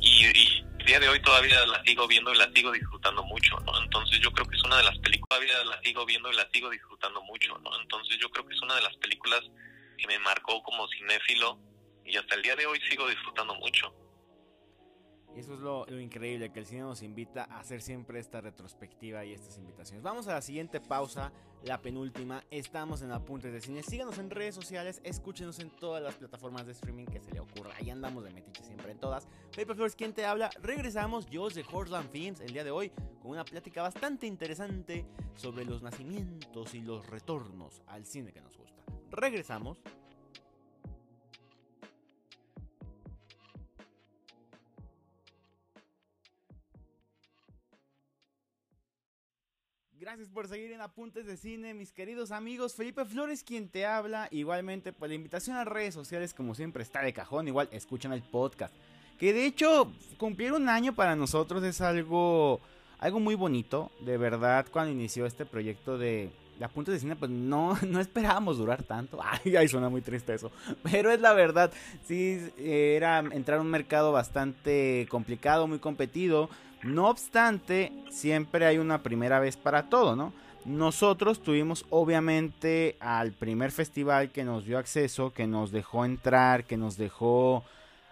Y, 0.00 0.26
y 0.26 0.65
día 0.86 1.00
de 1.00 1.08
hoy 1.08 1.20
todavía 1.20 1.66
la 1.66 1.82
sigo 1.82 2.06
viendo 2.06 2.32
y 2.32 2.38
la 2.38 2.50
sigo 2.54 2.70
disfrutando 2.70 3.22
mucho, 3.24 3.58
¿no? 3.66 3.82
Entonces 3.82 4.20
yo 4.20 4.30
creo 4.30 4.46
que 4.46 4.56
es 4.56 4.62
una 4.62 4.78
de 4.78 4.84
las 4.84 4.96
películas, 4.98 5.28
todavía 5.28 5.64
la 5.64 5.80
sigo 5.82 6.06
viendo 6.06 6.30
y 6.30 6.36
la 6.36 6.48
sigo 6.52 6.70
disfrutando 6.70 7.20
mucho, 7.22 7.58
¿no? 7.58 7.70
Entonces 7.80 8.16
yo 8.18 8.30
creo 8.30 8.46
que 8.46 8.54
es 8.54 8.62
una 8.62 8.76
de 8.76 8.82
las 8.82 8.96
películas 8.96 9.40
que 9.98 10.06
me 10.06 10.18
marcó 10.20 10.62
como 10.62 10.88
cinéfilo 10.88 11.58
y 12.04 12.16
hasta 12.16 12.36
el 12.36 12.42
día 12.42 12.54
de 12.54 12.66
hoy 12.66 12.80
sigo 12.88 13.08
disfrutando 13.08 13.54
mucho. 13.56 13.92
Y 15.36 15.40
eso 15.40 15.52
es 15.52 15.60
lo, 15.60 15.86
increíble, 16.00 16.50
que 16.50 16.60
el 16.60 16.66
cine 16.66 16.80
nos 16.80 17.02
invita 17.02 17.46
a 17.50 17.60
hacer 17.60 17.82
siempre 17.82 18.18
esta 18.18 18.40
retrospectiva 18.40 19.22
y 19.22 19.34
estas 19.34 19.58
invitaciones. 19.58 20.02
Vamos 20.02 20.26
a 20.28 20.32
la 20.32 20.40
siguiente 20.40 20.80
pausa, 20.80 21.30
la 21.62 21.82
penúltima. 21.82 22.42
Estamos 22.50 23.02
en 23.02 23.12
Apuntes 23.12 23.52
de 23.52 23.60
Cine. 23.60 23.82
Síganos 23.82 24.16
en 24.16 24.30
redes 24.30 24.54
sociales, 24.54 25.02
escúchenos 25.04 25.58
en 25.58 25.68
todas 25.68 26.02
las 26.02 26.14
plataformas 26.14 26.64
de 26.64 26.72
streaming 26.72 27.04
que 27.04 27.20
se 27.20 27.32
le 27.32 27.40
ocurra. 27.40 27.74
Ahí 27.78 27.90
andamos 27.90 28.24
de 28.24 28.30
metiche 28.30 28.64
siempre 28.64 28.92
en 28.92 28.98
todas. 28.98 29.28
Paper 29.54 29.76
Flores, 29.76 29.94
¿quién 29.94 30.14
te 30.14 30.24
habla? 30.24 30.48
Regresamos, 30.62 31.26
yo 31.26 31.50
de 31.50 31.66
Horseland 31.70 32.10
Films, 32.10 32.40
el 32.40 32.54
día 32.54 32.64
de 32.64 32.70
hoy, 32.70 32.90
con 33.20 33.32
una 33.32 33.44
plática 33.44 33.82
bastante 33.82 34.26
interesante 34.26 35.04
sobre 35.34 35.66
los 35.66 35.82
nacimientos 35.82 36.72
y 36.72 36.80
los 36.80 37.06
retornos 37.08 37.82
al 37.88 38.06
cine 38.06 38.32
que 38.32 38.40
nos 38.40 38.56
gusta. 38.56 38.82
Regresamos. 39.10 39.82
Gracias 50.06 50.28
por 50.28 50.46
seguir 50.46 50.70
en 50.70 50.80
Apuntes 50.80 51.26
de 51.26 51.36
Cine, 51.36 51.74
mis 51.74 51.90
queridos 51.90 52.30
amigos. 52.30 52.76
Felipe 52.76 53.04
Flores 53.04 53.42
quien 53.42 53.68
te 53.68 53.86
habla. 53.86 54.28
Igualmente, 54.30 54.92
pues 54.92 55.08
la 55.08 55.16
invitación 55.16 55.56
a 55.56 55.64
redes 55.64 55.94
sociales, 55.94 56.32
como 56.32 56.54
siempre, 56.54 56.84
está 56.84 57.02
de 57.02 57.12
cajón. 57.12 57.48
Igual, 57.48 57.68
escuchan 57.72 58.12
el 58.12 58.22
podcast. 58.22 58.72
Que 59.18 59.32
de 59.32 59.46
hecho, 59.46 59.90
cumplir 60.16 60.52
un 60.52 60.68
año 60.68 60.94
para 60.94 61.16
nosotros 61.16 61.64
es 61.64 61.80
algo, 61.80 62.60
algo 63.00 63.18
muy 63.18 63.34
bonito. 63.34 63.90
De 63.98 64.16
verdad, 64.16 64.66
cuando 64.70 64.92
inició 64.92 65.26
este 65.26 65.44
proyecto 65.44 65.98
de, 65.98 66.30
Apuntes 66.60 66.94
de 66.94 67.00
Cine, 67.00 67.16
pues 67.16 67.32
no, 67.32 67.76
no 67.82 67.98
esperábamos 67.98 68.58
durar 68.58 68.84
tanto. 68.84 69.18
Ay, 69.44 69.56
ay, 69.56 69.66
suena 69.66 69.88
muy 69.88 70.02
triste 70.02 70.34
eso. 70.34 70.52
Pero 70.84 71.10
es 71.10 71.20
la 71.20 71.32
verdad. 71.32 71.72
Sí, 72.04 72.48
era 72.58 73.18
entrar 73.18 73.58
a 73.58 73.60
un 73.60 73.70
mercado 73.72 74.12
bastante 74.12 75.08
complicado, 75.10 75.66
muy 75.66 75.80
competido 75.80 76.48
no 76.86 77.08
obstante, 77.08 77.92
siempre 78.10 78.66
hay 78.66 78.78
una 78.78 79.02
primera 79.02 79.40
vez 79.40 79.56
para 79.56 79.88
todo, 79.88 80.16
¿no? 80.16 80.32
Nosotros 80.64 81.42
tuvimos 81.42 81.86
obviamente 81.90 82.96
al 82.98 83.32
primer 83.32 83.70
festival 83.70 84.30
que 84.30 84.44
nos 84.44 84.64
dio 84.64 84.78
acceso, 84.78 85.32
que 85.32 85.46
nos 85.46 85.70
dejó 85.70 86.04
entrar, 86.04 86.64
que 86.64 86.76
nos 86.76 86.96
dejó 86.96 87.64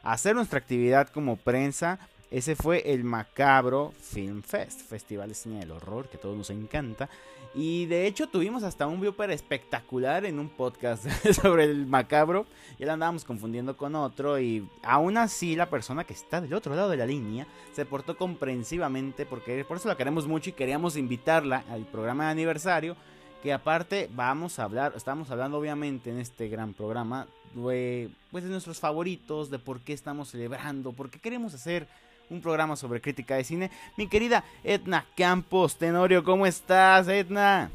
hacer 0.05 0.37
nuestra 0.37 0.61
actividad 0.61 1.09
como 1.09 1.37
prensa. 1.37 1.99
Ese 2.31 2.55
fue 2.55 2.93
el 2.93 3.03
Macabro 3.03 3.93
Film 4.01 4.43
Fest, 4.43 4.83
Festival 4.83 5.31
de 5.31 5.35
Cine 5.35 5.61
del 5.61 5.73
Horror, 5.73 6.09
que 6.09 6.17
a 6.17 6.21
todos 6.21 6.37
nos 6.37 6.51
encanta. 6.51 7.09
Y 7.55 7.87
de 7.87 8.09
hecho 8.09 8.27
tuvimos 8.27 8.65
hasta 8.65 8.89
un 8.89 9.01
viewer 9.01 9.31
espectacular 9.31 10.25
en 10.25 10.41
un 10.41 10.49
podcast 10.49 11.07
sobre 11.41 11.65
el 11.65 11.87
macabro. 11.87 12.47
Ya 12.81 12.87
lo 12.87 12.93
andábamos 12.93 13.25
confundiendo 13.25 13.77
con 13.77 13.95
otro. 13.95 14.41
Y 14.41 14.69
aún 14.83 15.17
así 15.17 15.55
la 15.55 15.71
persona 15.71 16.03
que 16.03 16.15
está 16.15 16.41
del 16.41 16.55
otro 16.55 16.75
lado 16.75 16.91
de 16.91 16.97
la 16.97 17.07
línea 17.07 17.47
se 17.73 17.87
portó 17.87 18.17
comprensivamente 18.17 19.25
porque 19.25 19.65
por 19.65 19.77
eso 19.77 19.89
la 19.89 19.97
queremos 19.97 20.27
mucho 20.27 20.51
y 20.51 20.55
queríamos 20.55 20.97
invitarla 20.97 21.65
al 21.71 21.87
programa 21.87 22.25
de 22.25 22.31
aniversario. 22.33 22.97
Que 23.41 23.53
aparte 23.53 24.11
vamos 24.13 24.59
a 24.59 24.65
hablar, 24.65 24.95
estamos 24.97 25.31
hablando 25.31 25.59
obviamente 25.59 26.11
en 26.11 26.19
este 26.19 26.49
gran 26.49 26.73
programa 26.73 27.27
de, 27.55 28.11
pues 28.31 28.43
de 28.43 28.51
nuestros 28.51 28.81
favoritos, 28.81 29.51
de 29.51 29.59
por 29.59 29.81
qué 29.81 29.93
estamos 29.93 30.31
celebrando, 30.31 30.93
por 30.93 31.11
qué 31.11 31.19
queremos 31.19 31.55
hacer 31.55 31.87
un 32.31 32.41
programa 32.41 32.77
sobre 32.77 33.01
crítica 33.01 33.37
de 33.37 33.45
cine. 33.45 33.71
Mi 33.97 34.09
querida 34.09 34.45
Edna 34.63 35.05
Campos, 35.17 35.77
Tenorio, 35.77 36.25
¿cómo 36.25 36.47
estás, 36.47 37.09
Edna? 37.09 37.71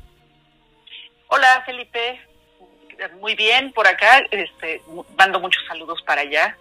Hola, 1.27 1.63
Felipe. 1.65 2.19
Muy 3.19 3.35
bien 3.35 3.71
por 3.71 3.87
acá. 3.87 4.19
Este, 4.31 4.81
mando 5.17 5.39
muchos 5.39 5.63
saludos 5.67 6.01
para 6.05 6.21
allá 6.21 6.57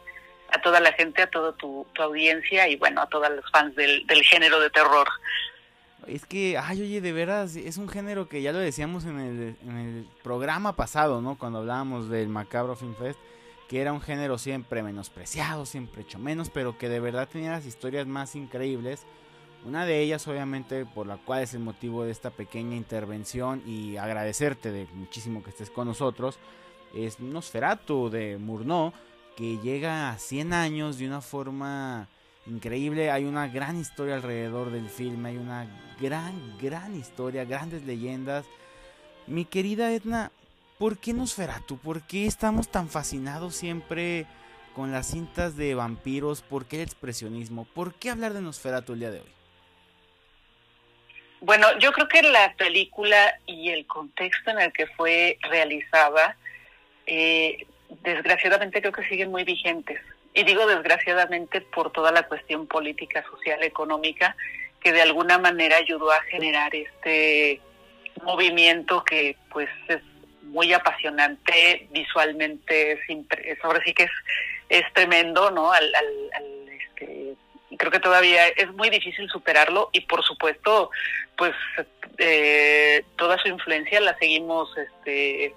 a 0.51 0.61
toda 0.61 0.81
la 0.81 0.93
gente, 0.93 1.23
a 1.23 1.31
toda 1.31 1.53
tu, 1.53 1.87
audiencia 1.99 2.69
y 2.69 2.77
bueno, 2.77 3.03
a 3.03 3.09
todos 3.09 3.29
los 3.31 3.51
fans 3.51 3.75
del, 3.75 4.07
del 4.07 4.23
género 4.23 4.61
de 4.61 4.71
terror. 4.71 5.09
Es 6.07 6.25
que, 6.25 6.57
ay, 6.57 6.81
oye, 6.81 7.01
de 7.01 7.13
veras, 7.13 7.57
es 7.57 7.77
un 7.77 7.89
género 7.89 8.29
que 8.29 8.41
ya 8.41 8.53
lo 8.53 8.59
decíamos 8.59 9.05
en 9.05 9.19
el, 9.21 9.57
en 9.69 9.77
el 9.77 10.07
programa 10.23 10.75
pasado, 10.75 11.21
¿no? 11.21 11.37
Cuando 11.37 11.59
hablábamos 11.59 12.09
del 12.09 12.29
Macabro 12.29 12.77
Film 12.77 12.95
Fest 12.97 13.19
que 13.69 13.81
era 13.81 13.93
un 13.93 14.01
género 14.01 14.39
siempre 14.39 14.83
menospreciado, 14.83 15.67
siempre 15.67 16.03
hecho 16.03 16.19
menos, 16.19 16.51
pero 16.51 16.79
que 16.79 16.89
de 16.89 17.01
verdad 17.01 17.29
tenía 17.31 17.53
las 17.53 17.67
historias 17.67 18.07
más 18.07 18.35
increíbles. 18.35 19.05
Una 19.65 19.85
de 19.85 20.01
ellas, 20.01 20.27
obviamente, 20.27 20.87
por 20.87 21.07
la 21.07 21.19
cual 21.19 21.43
es 21.43 21.53
el 21.53 21.61
motivo 21.61 22.05
de 22.05 22.11
esta 22.11 22.31
pequeña 22.31 22.77
intervención 22.77 23.63
y 23.67 23.97
agradecerte 23.99 24.73
de 24.73 24.87
muchísimo 24.95 25.43
que 25.43 25.51
estés 25.51 25.69
con 25.71 25.87
nosotros, 25.87 26.39
es 26.95 27.21
Nosferatu 27.21 28.09
de 28.09 28.39
Murnau, 28.39 28.93
que 29.37 29.59
llega 29.59 30.11
a 30.11 30.19
100 30.19 30.53
años 30.55 30.99
de 30.99 31.07
una 31.07 31.21
forma 31.21 32.09
increíble. 32.47 33.11
Hay 33.11 33.25
una 33.25 33.49
gran 33.49 33.79
historia 33.79 34.15
alrededor 34.15 34.71
del 34.71 34.89
filme, 34.89 35.31
hay 35.31 35.37
una 35.37 35.67
gran, 36.01 36.57
gran 36.59 36.97
historia, 36.97 37.45
grandes 37.45 37.85
leyendas. 37.85 38.47
Mi 39.27 39.45
querida 39.45 39.93
Edna, 39.93 40.33
¿Por 40.79 40.99
qué 40.99 41.13
Nosferatu? 41.13 41.77
¿Por 41.77 42.07
qué 42.07 42.27
estamos 42.27 42.69
tan 42.69 42.89
fascinados 42.89 43.57
siempre 43.57 44.27
con 44.77 44.93
las 44.93 45.09
cintas 45.09 45.57
de 45.57 45.75
vampiros? 45.75 46.43
¿Por 46.43 46.67
qué 46.67 46.77
el 46.77 46.83
expresionismo? 46.83 47.65
¿Por 47.65 47.95
qué 47.95 48.11
hablar 48.11 48.33
de 48.33 48.41
Nosferatu 48.41 48.93
el 48.93 49.01
día 49.01 49.11
de 49.11 49.21
hoy? 49.21 49.33
Bueno, 51.41 51.67
yo 51.81 51.91
creo 51.93 52.07
que 52.07 52.23
la 52.23 52.55
película 52.55 53.39
y 53.47 53.71
el 53.71 53.87
contexto 53.87 54.51
en 54.51 54.61
el 54.61 54.73
que 54.73 54.87
fue 54.87 55.39
realizada, 55.43 56.37
eh, 57.07 57.67
desgraciadamente 58.03 58.81
creo 58.81 58.93
que 58.93 59.09
siguen 59.09 59.33
muy 59.33 59.43
vigentes. 59.43 60.01
Y 60.33 60.45
digo 60.45 60.65
desgraciadamente 60.67 61.61
por 61.61 61.91
toda 61.91 62.13
la 62.13 62.23
cuestión 62.23 62.69
política, 62.69 63.25
social, 63.29 63.65
económica 63.65 64.37
que 64.81 64.93
de 64.93 65.03
alguna 65.03 65.39
manera 65.39 65.77
ayudó 65.77 66.13
a 66.13 66.23
generar 66.23 66.73
este 66.73 67.61
movimiento 68.23 69.03
que 69.05 69.37
pues 69.51 69.69
es 69.89 70.03
muy 70.49 70.73
apasionante 70.73 71.89
visualmente, 71.91 72.93
es, 72.93 73.65
ahora 73.65 73.81
sí 73.85 73.95
que 73.95 74.05
es, 74.05 74.11
es 74.69 74.93
tremendo, 74.93 75.51
¿no? 75.51 75.73
Al, 75.73 75.93
este, 76.71 77.35
creo 77.77 77.93
que 77.93 78.01
todavía 78.01 78.49
es 78.49 78.73
muy 78.73 78.91
difícil 78.91 79.29
superarlo 79.29 79.91
y 79.93 80.01
por 80.01 80.25
supuesto, 80.25 80.91
pues 81.37 81.55
eh, 82.19 83.05
toda 83.17 83.39
su 83.39 83.49
influencia 83.49 84.01
la 84.01 84.17
seguimos, 84.19 84.77
este, 84.77 85.55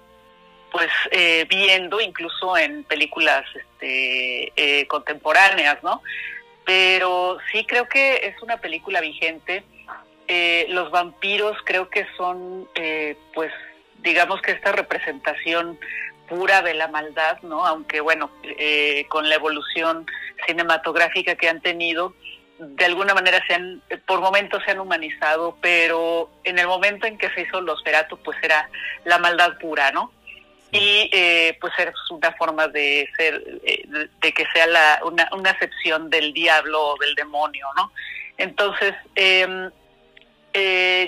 pues 0.70 0.90
eh, 1.10 1.46
viendo 1.48 2.00
incluso 2.00 2.56
en 2.56 2.84
películas 2.84 3.44
este, 3.54 4.52
eh, 4.56 4.86
contemporáneas, 4.86 5.82
¿no? 5.82 6.02
Pero 6.64 7.38
sí 7.50 7.64
creo 7.64 7.88
que 7.88 8.26
es 8.26 8.40
una 8.42 8.58
película 8.58 9.00
vigente. 9.00 9.64
los 10.68 10.90
vampiros 10.90 11.56
creo 11.64 11.90
que 11.90 12.06
son, 12.16 12.68
pues, 13.34 13.52
digamos 14.02 14.40
que 14.42 14.52
esta 14.52 14.72
representación 14.72 15.78
pura 16.28 16.62
de 16.62 16.74
la 16.74 16.88
maldad, 16.88 17.40
¿no? 17.42 17.66
Aunque 17.66 18.00
bueno, 18.00 18.30
eh, 18.42 19.06
con 19.08 19.28
la 19.28 19.34
evolución 19.34 20.06
cinematográfica 20.46 21.34
que 21.36 21.48
han 21.48 21.60
tenido, 21.60 22.14
de 22.58 22.84
alguna 22.84 23.14
manera 23.14 23.44
se 23.46 23.54
han, 23.54 23.82
por 24.06 24.20
momentos 24.20 24.62
se 24.64 24.70
han 24.70 24.80
humanizado, 24.80 25.56
pero 25.60 26.30
en 26.44 26.58
el 26.58 26.66
momento 26.66 27.06
en 27.06 27.18
que 27.18 27.30
se 27.30 27.42
hizo 27.42 27.60
los 27.60 27.82
Ferato, 27.82 28.16
pues 28.16 28.38
era 28.42 28.68
la 29.04 29.18
maldad 29.18 29.58
pura, 29.58 29.90
¿no? 29.92 30.12
Y 30.70 31.10
eh, 31.12 31.58
pues 31.60 31.72
es 31.78 31.94
una 32.10 32.32
forma 32.32 32.66
de 32.68 33.08
ser, 33.16 33.60
eh, 33.64 33.84
de 33.86 34.32
que 34.32 34.46
sea 34.54 34.66
la, 34.66 35.00
una, 35.04 35.28
una 35.32 35.50
acepción 35.50 36.08
del 36.08 36.32
diablo 36.32 36.80
o 36.80 36.98
del 36.98 37.14
demonio, 37.14 37.66
¿no? 37.76 37.92
Entonces, 38.38 38.94
em, 39.14 39.70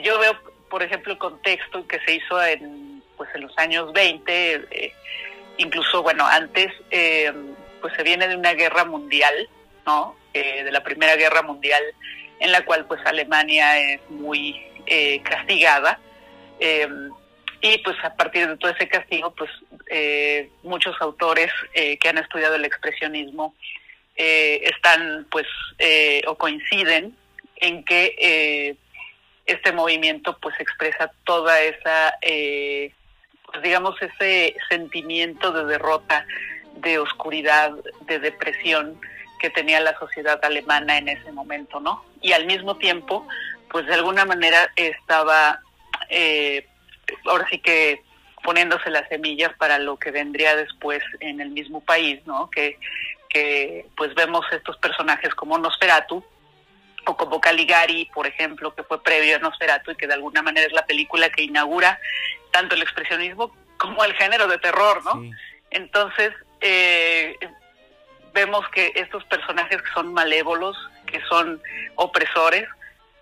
yo 0.02 0.18
veo 0.18 0.53
por 0.68 0.82
ejemplo, 0.82 1.12
el 1.12 1.18
contexto 1.18 1.86
que 1.86 2.00
se 2.00 2.14
hizo 2.14 2.42
en, 2.42 3.02
pues, 3.16 3.30
en 3.34 3.42
los 3.42 3.56
años 3.58 3.92
20, 3.92 4.54
eh, 4.70 4.92
incluso, 5.58 6.02
bueno, 6.02 6.26
antes, 6.26 6.72
eh, 6.90 7.32
pues 7.80 7.94
se 7.94 8.02
viene 8.02 8.28
de 8.28 8.36
una 8.36 8.54
guerra 8.54 8.84
mundial, 8.84 9.48
¿no? 9.86 10.16
Eh, 10.32 10.64
de 10.64 10.72
la 10.72 10.82
Primera 10.82 11.16
Guerra 11.16 11.42
Mundial, 11.42 11.82
en 12.40 12.50
la 12.50 12.64
cual, 12.64 12.86
pues, 12.86 13.00
Alemania 13.04 13.78
es 13.78 14.00
muy 14.10 14.60
castigada. 15.22 15.98
y, 17.60 17.78
pues, 17.78 17.96
a 18.04 18.14
partir 18.14 18.46
de 18.46 18.56
todo 18.58 18.70
ese 18.70 18.86
castigo, 18.88 19.34
pues, 19.34 19.50
muchos 20.62 20.94
autores 21.00 21.50
que 21.72 22.08
han 22.08 22.18
estudiado 22.18 22.56
el 22.56 22.64
expresionismo 22.64 23.54
están, 24.14 25.26
pues, 25.30 25.46
o 26.26 26.34
coinciden 26.36 27.16
en 27.56 27.84
que 27.84 28.76
este 29.46 29.72
movimiento 29.72 30.38
pues 30.38 30.58
expresa 30.58 31.10
toda 31.24 31.60
esa, 31.60 32.14
eh, 32.22 32.92
pues 33.46 33.62
digamos, 33.62 34.00
ese 34.00 34.56
sentimiento 34.68 35.52
de 35.52 35.64
derrota, 35.66 36.26
de 36.76 36.98
oscuridad, 36.98 37.72
de 38.02 38.18
depresión 38.18 39.00
que 39.38 39.50
tenía 39.50 39.80
la 39.80 39.98
sociedad 39.98 40.42
alemana 40.44 40.98
en 40.98 41.08
ese 41.08 41.30
momento, 41.30 41.80
¿no? 41.80 42.04
Y 42.22 42.32
al 42.32 42.46
mismo 42.46 42.76
tiempo, 42.76 43.26
pues 43.70 43.86
de 43.86 43.94
alguna 43.94 44.24
manera 44.24 44.70
estaba, 44.76 45.60
eh, 46.08 46.66
ahora 47.26 47.46
sí 47.50 47.58
que 47.58 48.02
poniéndose 48.42 48.90
las 48.90 49.08
semillas 49.08 49.52
para 49.58 49.78
lo 49.78 49.98
que 49.98 50.10
vendría 50.10 50.56
después 50.56 51.02
en 51.20 51.40
el 51.40 51.50
mismo 51.50 51.80
país, 51.80 52.20
¿no? 52.26 52.50
Que, 52.50 52.78
que 53.28 53.86
pues 53.96 54.14
vemos 54.14 54.46
estos 54.52 54.76
personajes 54.78 55.34
como 55.34 55.58
Nosferatu, 55.58 56.24
o 57.06 57.16
como 57.16 57.40
Caligari, 57.40 58.10
por 58.14 58.26
ejemplo, 58.26 58.74
que 58.74 58.82
fue 58.82 59.02
previo 59.02 59.36
a 59.36 59.38
Nosferatu 59.38 59.92
y 59.92 59.96
que 59.96 60.06
de 60.06 60.14
alguna 60.14 60.42
manera 60.42 60.66
es 60.66 60.72
la 60.72 60.86
película 60.86 61.30
que 61.30 61.42
inaugura 61.42 61.98
tanto 62.50 62.74
el 62.74 62.82
expresionismo 62.82 63.54
como 63.76 64.04
el 64.04 64.14
género 64.14 64.46
de 64.46 64.58
terror, 64.58 65.04
¿no? 65.04 65.22
Entonces, 65.70 66.32
eh, 66.60 67.36
vemos 68.32 68.68
que 68.70 68.92
estos 68.94 69.24
personajes 69.24 69.82
que 69.82 69.92
son 69.92 70.12
malévolos, 70.12 70.76
que 71.06 71.20
son 71.28 71.60
opresores, 71.96 72.68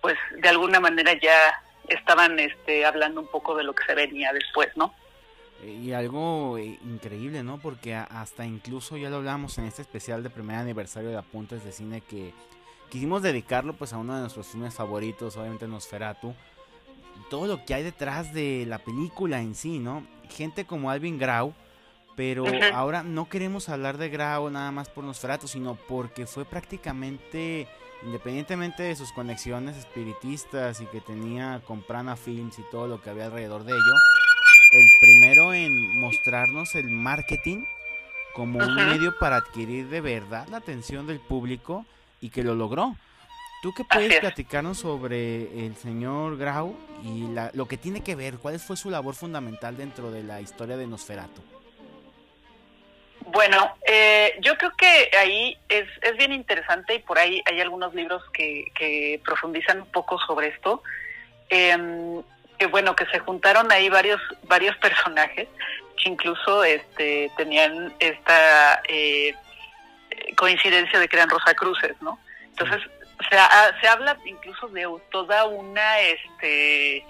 pues 0.00 0.16
de 0.36 0.48
alguna 0.48 0.80
manera 0.80 1.12
ya 1.14 1.60
estaban 1.88 2.38
este, 2.38 2.84
hablando 2.84 3.20
un 3.20 3.28
poco 3.28 3.54
de 3.54 3.64
lo 3.64 3.74
que 3.74 3.84
se 3.84 3.94
venía 3.94 4.32
después, 4.32 4.68
¿no? 4.76 4.94
Y 5.64 5.92
algo 5.92 6.58
eh, 6.58 6.78
increíble, 6.84 7.42
¿no? 7.44 7.58
Porque 7.58 7.94
hasta 7.94 8.44
incluso 8.44 8.96
ya 8.96 9.10
lo 9.10 9.16
hablamos 9.16 9.58
en 9.58 9.66
este 9.66 9.82
especial 9.82 10.22
de 10.22 10.30
primer 10.30 10.56
aniversario 10.56 11.10
de 11.10 11.18
Apuntes 11.18 11.64
de 11.64 11.70
Cine 11.70 12.00
que 12.00 12.32
quisimos 12.92 13.22
dedicarlo 13.22 13.72
pues 13.72 13.94
a 13.94 13.96
uno 13.96 14.14
de 14.14 14.20
nuestros 14.20 14.48
filmes 14.48 14.74
favoritos, 14.74 15.38
obviamente 15.38 15.66
Nosferatu. 15.66 16.34
Todo 17.30 17.46
lo 17.46 17.64
que 17.64 17.72
hay 17.72 17.82
detrás 17.82 18.34
de 18.34 18.66
la 18.66 18.80
película 18.80 19.40
en 19.40 19.54
sí, 19.54 19.78
¿no? 19.78 20.06
Gente 20.28 20.66
como 20.66 20.90
Alvin 20.90 21.18
Grau, 21.18 21.54
pero 22.16 22.44
ahora 22.74 23.02
no 23.02 23.30
queremos 23.30 23.70
hablar 23.70 23.96
de 23.96 24.10
Grau 24.10 24.50
nada 24.50 24.70
más 24.72 24.90
por 24.90 25.04
Nosferatu, 25.04 25.48
sino 25.48 25.74
porque 25.88 26.26
fue 26.26 26.44
prácticamente, 26.44 27.66
independientemente 28.02 28.82
de 28.82 28.94
sus 28.94 29.10
conexiones 29.12 29.78
espiritistas 29.78 30.82
y 30.82 30.84
que 30.84 31.00
tenía 31.00 31.62
con 31.66 31.80
Prana 31.80 32.14
Films 32.14 32.58
y 32.58 32.62
todo 32.70 32.88
lo 32.88 33.00
que 33.00 33.08
había 33.08 33.24
alrededor 33.24 33.64
de 33.64 33.72
ello, 33.72 33.94
el 34.74 34.88
primero 35.00 35.54
en 35.54 35.98
mostrarnos 35.98 36.74
el 36.74 36.90
marketing 36.90 37.64
como 38.34 38.58
un 38.58 38.74
medio 38.74 39.18
para 39.18 39.36
adquirir 39.36 39.88
de 39.88 40.02
verdad 40.02 40.46
la 40.48 40.58
atención 40.58 41.06
del 41.06 41.20
público 41.20 41.86
y 42.22 42.30
que 42.30 42.42
lo 42.42 42.54
logró. 42.54 42.96
¿Tú 43.62 43.74
qué 43.74 43.84
puedes 43.84 44.18
platicarnos 44.18 44.78
sobre 44.78 45.66
el 45.66 45.76
señor 45.76 46.38
Grau 46.38 46.74
y 47.04 47.28
lo 47.52 47.66
que 47.66 47.76
tiene 47.76 48.02
que 48.02 48.16
ver? 48.16 48.38
¿Cuál 48.38 48.58
fue 48.58 48.76
su 48.76 48.90
labor 48.90 49.14
fundamental 49.14 49.76
dentro 49.76 50.10
de 50.10 50.22
la 50.22 50.40
historia 50.40 50.76
de 50.76 50.86
Nosferatu? 50.86 51.42
Bueno, 53.26 53.76
eh, 53.86 54.34
yo 54.40 54.56
creo 54.56 54.72
que 54.76 55.16
ahí 55.16 55.56
es, 55.68 55.88
es 56.02 56.16
bien 56.16 56.32
interesante 56.32 56.96
y 56.96 56.98
por 56.98 57.18
ahí 57.18 57.40
hay 57.46 57.60
algunos 57.60 57.94
libros 57.94 58.22
que, 58.32 58.64
que 58.74 59.20
profundizan 59.24 59.82
un 59.82 59.92
poco 59.92 60.18
sobre 60.18 60.48
esto. 60.48 60.82
Em, 61.48 62.22
que 62.58 62.66
bueno, 62.66 62.96
que 62.96 63.06
se 63.06 63.20
juntaron 63.20 63.70
ahí 63.70 63.88
varios, 63.88 64.20
varios 64.44 64.76
personajes 64.78 65.48
que 66.02 66.08
incluso 66.08 66.64
este, 66.64 67.30
tenían 67.36 67.94
esta... 68.00 68.82
Eh, 68.88 69.34
coincidencia 70.42 70.98
de 70.98 71.06
que 71.06 71.14
eran 71.14 71.30
Rosacruces, 71.30 71.94
¿no? 72.02 72.18
Entonces, 72.46 72.82
se, 73.30 73.36
se 73.80 73.86
habla 73.86 74.18
incluso 74.24 74.66
de 74.70 74.88
toda 75.12 75.44
una 75.44 76.00
este 76.00 77.06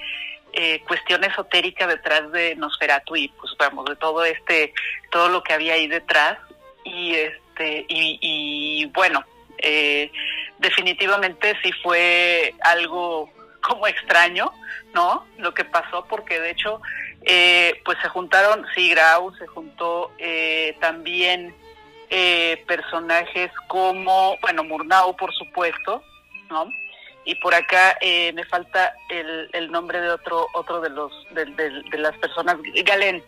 eh, 0.53 0.83
cuestión 0.87 1.25
esotérica 1.25 1.87
detrás 1.87 2.31
de 2.31 2.55
Nosferatu 2.57 3.17
y 3.17 3.29
pues 3.29 3.53
vamos, 3.59 3.87
de 3.87 3.97
todo 3.97 4.23
este, 4.23 4.75
todo 5.11 5.31
lo 5.31 5.43
que 5.43 5.55
había 5.55 5.73
ahí 5.73 5.87
detrás 5.87 6.37
y 6.85 7.15
este, 7.15 7.87
y, 7.89 8.85
bueno, 8.93 9.25
eh, 9.57 10.13
definitivamente 10.59 11.57
sí 11.63 11.73
fue 11.83 12.55
algo 12.61 13.33
como 13.63 13.87
extraño, 13.87 14.53
¿no? 14.93 15.27
Lo 15.39 15.55
que 15.55 15.65
pasó, 15.65 16.05
porque 16.05 16.39
de 16.39 16.51
hecho, 16.51 16.83
eh, 17.25 17.81
pues 17.83 17.97
se 18.03 18.11
juntaron, 18.11 18.67
sí, 18.75 18.91
Grau, 18.91 19.35
se 19.37 19.47
juntó 19.47 20.13
también 20.81 21.55
eh, 22.15 22.63
personajes 22.67 23.51
como, 23.69 24.37
bueno, 24.43 24.63
Murnau, 24.65 25.17
por 25.17 25.33
supuesto, 25.33 26.05
¿no? 26.51 26.71
Y 27.25 27.37
por 27.37 27.55
acá 27.55 27.97
eh, 28.03 28.35
me 28.35 28.45
falta 28.45 28.93
el, 29.09 29.49
el, 29.55 29.71
nombre 29.71 29.99
de 29.99 30.11
otro 30.11 30.47
otro 30.53 30.83
de 30.83 30.91
los 30.91 31.11
de, 31.31 31.47
de, 31.47 31.99
las 31.99 32.15
personas, 32.19 32.59
Galén, 32.85 33.25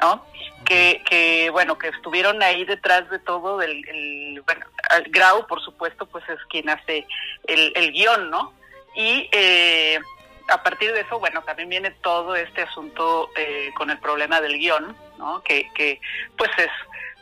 ¿no? 0.00 0.26
Que, 0.64 1.00
que, 1.08 1.48
bueno, 1.50 1.78
que 1.78 1.88
estuvieron 1.88 2.42
ahí 2.42 2.64
detrás 2.64 3.08
de 3.08 3.20
todo, 3.20 3.58
del, 3.58 3.88
el, 3.88 4.42
bueno, 4.44 4.66
Grau, 5.10 5.46
por 5.46 5.62
supuesto, 5.62 6.04
pues 6.06 6.28
es 6.28 6.38
quien 6.50 6.68
hace 6.68 7.06
el, 7.46 7.72
el 7.76 7.92
guion, 7.92 8.30
¿no? 8.30 8.52
Y 8.96 9.28
eh, 9.30 10.00
a 10.48 10.60
partir 10.60 10.92
de 10.92 11.02
eso, 11.02 11.20
bueno, 11.20 11.40
también 11.42 11.68
viene 11.68 11.92
todo 12.02 12.34
este 12.34 12.62
asunto 12.62 13.30
eh, 13.36 13.70
con 13.76 13.90
el 13.90 13.98
problema 13.98 14.40
del 14.40 14.58
guion, 14.58 14.96
¿no? 15.18 15.40
Que, 15.44 15.70
que 15.72 16.00
pues 16.36 16.50
es 16.58 16.70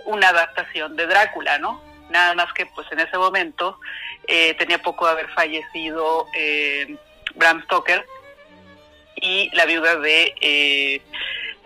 una 0.04 0.28
adaptación 0.28 0.96
de 0.96 1.06
Drácula, 1.06 1.58
¿no? 1.58 1.80
Nada 2.10 2.34
más 2.34 2.52
que 2.52 2.66
pues 2.66 2.86
en 2.92 3.00
ese 3.00 3.16
momento 3.16 3.78
eh, 4.26 4.54
tenía 4.54 4.80
poco 4.80 5.06
de 5.06 5.12
haber 5.12 5.28
fallecido 5.30 6.26
eh, 6.34 6.96
Bram 7.34 7.62
Stoker 7.64 8.04
y 9.16 9.50
la 9.54 9.66
viuda 9.66 9.96
de, 9.96 10.34
eh, 10.40 11.02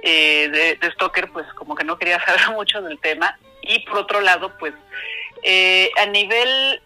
de, 0.02 0.78
de, 0.80 0.90
Stoker 0.92 1.30
pues 1.32 1.46
como 1.54 1.74
que 1.74 1.84
no 1.84 1.98
quería 1.98 2.18
saber 2.24 2.50
mucho 2.50 2.80
del 2.82 2.98
tema 3.00 3.38
y 3.62 3.80
por 3.80 3.98
otro 3.98 4.20
lado 4.20 4.56
pues 4.58 4.74
a 5.98 6.06
nivel 6.06 6.82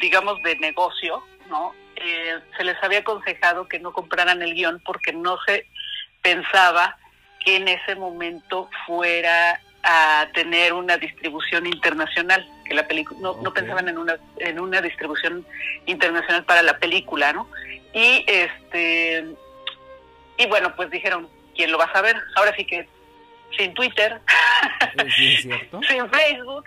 digamos 0.00 0.42
de 0.42 0.56
negocio, 0.56 1.22
¿no? 1.48 1.74
se 2.56 2.64
les 2.64 2.82
había 2.82 3.00
aconsejado 3.00 3.68
que 3.68 3.78
no 3.78 3.92
compraran 3.92 4.42
el 4.42 4.54
guion 4.54 4.82
porque 4.84 5.12
no 5.12 5.38
se 5.46 5.66
pensaba 6.20 6.96
que 7.44 7.56
en 7.56 7.68
ese 7.68 7.94
momento 7.94 8.68
fuera 8.86 9.60
a 9.82 10.28
tener 10.34 10.72
una 10.72 10.96
distribución 10.96 11.66
internacional, 11.66 12.48
que 12.64 12.74
la 12.74 12.86
película 12.86 13.18
no, 13.20 13.36
no 13.42 13.52
pensaban 13.52 13.88
en 13.88 13.98
una 13.98 14.16
en 14.38 14.60
una 14.60 14.80
distribución 14.80 15.44
internacional 15.86 16.44
para 16.44 16.62
la 16.62 16.78
película, 16.78 17.32
¿no? 17.32 17.48
Y 17.92 18.24
este 18.28 19.26
y 20.38 20.46
bueno, 20.46 20.74
pues 20.76 20.90
dijeron, 20.90 21.28
¿quién 21.54 21.72
lo 21.72 21.78
va 21.78 21.84
a 21.86 21.92
saber? 21.92 22.16
Ahora 22.36 22.54
sí 22.56 22.64
que 22.64 22.86
sin 23.56 23.74
Twitter, 23.74 24.20
Sí, 25.16 25.36
sin 25.88 26.10
Facebook, 26.10 26.64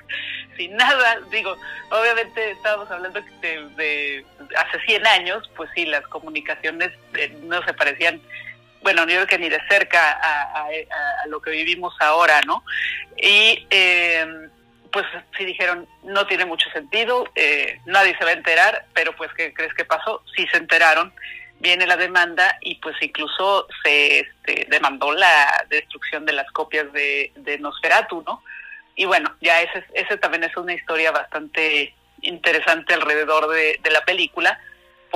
sin 0.57 0.75
nada. 0.75 1.19
Digo, 1.31 1.55
obviamente 1.89 2.51
estábamos 2.51 2.89
hablando 2.91 3.21
de, 3.41 3.67
de 3.75 4.25
hace 4.57 4.79
100 4.85 5.07
años, 5.07 5.49
pues 5.55 5.69
sí, 5.75 5.85
las 5.85 6.05
comunicaciones 6.07 6.91
eh, 7.15 7.35
no 7.43 7.63
se 7.63 7.73
parecían, 7.73 8.21
bueno, 8.85 9.01
yo 9.05 9.15
creo 9.15 9.25
que 9.25 9.39
ni 9.39 9.49
de 9.49 9.59
cerca 9.67 10.11
a, 10.11 10.67
lo 11.27 11.41
que 11.41 11.49
vivimos 11.49 11.95
ahora, 11.99 12.39
¿no? 12.45 12.63
Y 13.17 13.65
eh, 13.71 14.47
pues 14.91 15.07
sí 15.35 15.43
dijeron, 15.43 15.87
no 16.03 16.27
tiene 16.27 16.45
mucho 16.45 16.69
sentido, 16.69 17.27
eh, 17.33 17.79
nadie 17.87 18.15
se 18.15 18.23
va 18.23 18.29
a 18.29 18.33
enterar, 18.33 18.85
pero 18.93 19.15
pues, 19.15 19.31
¿qué 19.33 19.51
crees 19.55 19.73
que 19.73 19.85
pasó? 19.85 20.23
Sí 20.35 20.45
se 20.51 20.57
enteraron, 20.57 21.11
viene 21.59 21.87
la 21.87 21.97
demanda 21.97 22.59
y 22.61 22.75
pues 22.75 22.95
incluso 23.01 23.67
se 23.83 24.19
este, 24.19 24.67
demandó 24.69 25.13
la 25.13 25.65
destrucción 25.67 26.23
de 26.27 26.33
las 26.33 26.51
copias 26.51 26.85
de, 26.93 27.31
Nosferatu, 27.59 28.23
¿no? 28.27 28.43
Y 28.95 29.05
bueno, 29.05 29.35
ya 29.41 29.63
ese, 29.63 29.79
es- 29.79 30.05
ese 30.05 30.17
también 30.17 30.43
es 30.43 30.55
una 30.57 30.73
historia 30.75 31.09
bastante 31.09 31.95
interesante 32.21 32.93
alrededor 32.93 33.49
de, 33.49 33.79
de 33.81 33.89
la 33.89 34.05
película, 34.05 34.59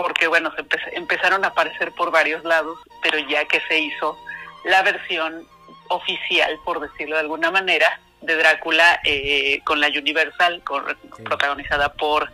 porque 0.03 0.27
bueno, 0.27 0.51
se 0.55 0.63
empe- 0.63 0.89
empezaron 0.93 1.43
a 1.45 1.49
aparecer 1.49 1.91
por 1.93 2.12
varios 2.12 2.43
lados, 2.43 2.77
pero 3.03 3.17
ya 3.19 3.45
que 3.45 3.62
se 3.67 3.79
hizo 3.79 4.17
la 4.65 4.81
versión 4.83 5.47
oficial, 5.89 6.57
por 6.65 6.79
decirlo 6.79 7.15
de 7.15 7.21
alguna 7.21 7.51
manera, 7.51 7.99
de 8.21 8.35
Drácula 8.35 8.99
eh, 9.05 9.62
con 9.63 9.79
la 9.79 9.88
Universal, 9.88 10.62
con- 10.63 10.85
Sí. 11.15 11.23
protagonizada 11.23 11.93
por 11.93 12.29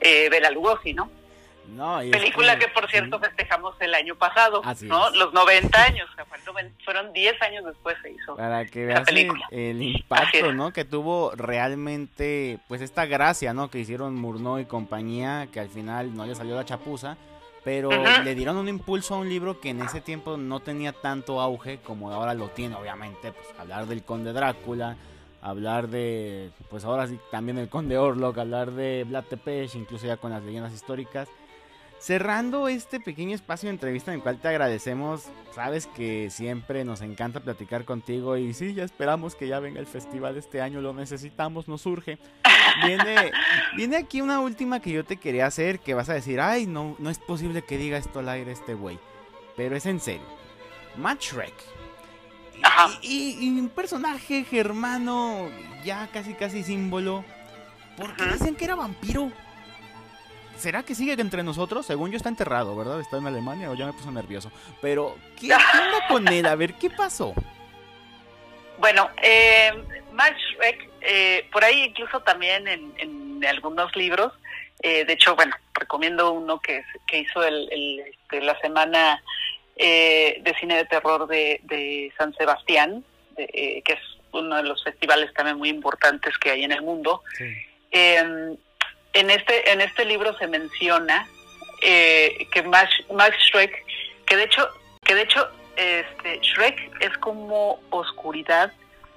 eh, 0.00 0.28
Bela 0.30 0.50
Lugosi, 0.50 0.94
¿no? 0.94 1.10
No, 1.68 1.98
Película 1.98 2.58
que, 2.58 2.68
por 2.68 2.88
cierto, 2.90 3.18
festejamos 3.18 3.74
el 3.80 3.94
año 3.94 4.14
pasado, 4.16 4.60
Así 4.64 4.86
¿no? 4.86 5.08
es. 5.08 5.16
Los 5.16 5.32
90 5.32 5.82
años, 5.82 6.08
fueron 6.84 7.12
10 7.12 7.42
años 7.42 7.64
después 7.64 7.96
se 8.02 8.12
hizo. 8.12 8.36
Para 8.36 8.64
que 8.66 8.86
veas 8.86 9.00
el, 9.00 9.04
película. 9.06 9.46
el 9.50 9.82
impacto. 9.82 10.52
¿no? 10.52 10.72
Que 10.72 10.84
tuvo 10.84 11.32
realmente, 11.34 12.58
pues 12.68 12.80
esta 12.80 13.06
gracia, 13.06 13.54
¿no? 13.54 13.70
Que 13.70 13.78
hicieron 13.78 14.14
Murnau 14.14 14.58
y 14.58 14.66
compañía, 14.66 15.48
que 15.52 15.60
al 15.60 15.68
final 15.68 16.14
no 16.14 16.26
le 16.26 16.34
salió 16.34 16.54
la 16.54 16.64
chapuza, 16.64 17.16
pero 17.64 17.90
le 18.22 18.34
dieron 18.34 18.56
un 18.56 18.68
impulso 18.68 19.14
a 19.14 19.18
un 19.18 19.28
libro 19.28 19.58
que 19.60 19.70
en 19.70 19.80
ese 19.80 20.00
tiempo 20.00 20.36
no 20.36 20.60
tenía 20.60 20.92
tanto 20.92 21.40
auge 21.40 21.78
como 21.78 22.12
ahora 22.12 22.34
lo 22.34 22.48
tiene, 22.48 22.76
obviamente, 22.76 23.32
pues 23.32 23.46
hablar 23.58 23.86
del 23.86 24.04
Conde 24.04 24.32
Drácula, 24.32 24.96
hablar 25.40 25.88
de, 25.88 26.50
pues 26.68 26.84
ahora 26.84 27.06
sí, 27.06 27.18
también 27.30 27.58
el 27.58 27.68
Conde 27.68 27.96
Orlok, 27.96 28.38
hablar 28.38 28.70
de 28.72 29.04
Vlad 29.04 29.24
Tepes, 29.24 29.74
incluso 29.74 30.06
ya 30.06 30.18
con 30.18 30.30
las 30.30 30.42
leyendas 30.42 30.72
históricas. 30.74 31.28
Cerrando 32.04 32.68
este 32.68 33.00
pequeño 33.00 33.34
espacio 33.34 33.68
de 33.68 33.72
entrevista 33.76 34.10
en 34.12 34.16
el 34.16 34.22
cual 34.22 34.38
te 34.38 34.48
agradecemos, 34.48 35.22
sabes 35.54 35.86
que 35.86 36.28
siempre 36.28 36.84
nos 36.84 37.00
encanta 37.00 37.40
platicar 37.40 37.86
contigo 37.86 38.36
y 38.36 38.52
sí, 38.52 38.74
ya 38.74 38.84
esperamos 38.84 39.34
que 39.34 39.48
ya 39.48 39.58
venga 39.58 39.80
el 39.80 39.86
festival 39.86 40.36
este 40.36 40.60
año, 40.60 40.82
lo 40.82 40.92
necesitamos, 40.92 41.66
nos 41.66 41.80
surge. 41.80 42.18
Viene, 42.84 43.32
viene 43.78 43.96
aquí 43.96 44.20
una 44.20 44.40
última 44.40 44.80
que 44.80 44.90
yo 44.90 45.02
te 45.02 45.16
quería 45.16 45.46
hacer, 45.46 45.80
que 45.80 45.94
vas 45.94 46.10
a 46.10 46.12
decir, 46.12 46.42
ay, 46.42 46.66
no, 46.66 46.94
no 46.98 47.08
es 47.08 47.18
posible 47.18 47.62
que 47.62 47.78
diga 47.78 47.96
esto 47.96 48.18
al 48.18 48.28
aire 48.28 48.52
este 48.52 48.74
güey, 48.74 48.98
pero 49.56 49.74
es 49.74 49.86
en 49.86 49.98
serio. 49.98 50.26
Shrek. 51.20 51.54
Ajá. 52.62 52.98
Y, 53.00 53.38
y- 53.40 53.46
y 53.56 53.60
un 53.60 53.70
personaje 53.70 54.44
germano, 54.44 55.48
ya 55.86 56.06
casi 56.12 56.34
casi 56.34 56.64
símbolo, 56.64 57.24
¿por 57.96 58.14
qué 58.14 58.26
decían 58.26 58.56
que 58.56 58.66
era 58.66 58.74
vampiro? 58.74 59.32
¿Será 60.56 60.82
que 60.82 60.94
sigue 60.94 61.12
entre 61.12 61.42
nosotros? 61.42 61.86
Según 61.86 62.10
yo 62.10 62.16
está 62.16 62.28
enterrado, 62.28 62.76
¿verdad? 62.76 63.00
Está 63.00 63.18
en 63.18 63.26
Alemania 63.26 63.70
o 63.70 63.74
ya 63.74 63.86
me 63.86 63.92
puso 63.92 64.10
nervioso. 64.10 64.50
Pero, 64.80 65.16
¿qué, 65.38 65.52
onda 65.52 66.06
con 66.08 66.28
él? 66.28 66.46
A 66.46 66.54
ver, 66.54 66.74
¿qué 66.74 66.90
pasó? 66.90 67.34
Bueno, 68.78 69.08
eh, 69.22 69.72
Max 70.12 70.36
Schreck, 70.52 70.90
eh, 71.00 71.48
por 71.52 71.64
ahí 71.64 71.84
incluso 71.84 72.20
también 72.20 72.66
en, 72.68 72.92
en 72.98 73.44
algunos 73.44 73.94
libros, 73.94 74.32
eh, 74.84 75.04
de 75.06 75.14
hecho, 75.14 75.34
bueno, 75.34 75.56
recomiendo 75.72 76.32
uno 76.32 76.60
que, 76.60 76.84
hizo 77.12 77.42
el, 77.42 77.68
el, 77.72 78.00
este, 78.00 78.40
la 78.42 78.58
semana 78.60 79.22
eh, 79.76 80.40
de 80.42 80.54
cine 80.60 80.76
de 80.76 80.84
terror 80.84 81.26
de, 81.26 81.60
de 81.62 82.12
San 82.18 82.34
Sebastián, 82.34 83.02
de, 83.30 83.44
eh, 83.44 83.82
que 83.82 83.94
es 83.94 84.00
uno 84.32 84.56
de 84.56 84.64
los 84.64 84.84
festivales 84.84 85.32
también 85.32 85.56
muy 85.56 85.70
importantes 85.70 86.36
que 86.36 86.50
hay 86.50 86.64
en 86.64 86.72
el 86.72 86.82
mundo. 86.82 87.22
Eh, 87.90 88.56
en 89.14 89.30
este 89.30 89.70
en 89.70 89.80
este 89.80 90.04
libro 90.04 90.36
se 90.38 90.46
menciona 90.46 91.26
eh, 91.80 92.46
que 92.52 92.62
Max, 92.62 92.90
Max 93.12 93.36
Schreck, 93.48 93.84
que 94.26 94.36
de 94.36 94.44
hecho 94.44 94.68
que 95.04 95.14
de 95.14 95.22
hecho 95.22 95.48
este 95.76 96.40
Schreck 96.42 96.78
es 97.00 97.16
como 97.18 97.80
oscuridad 97.90 98.72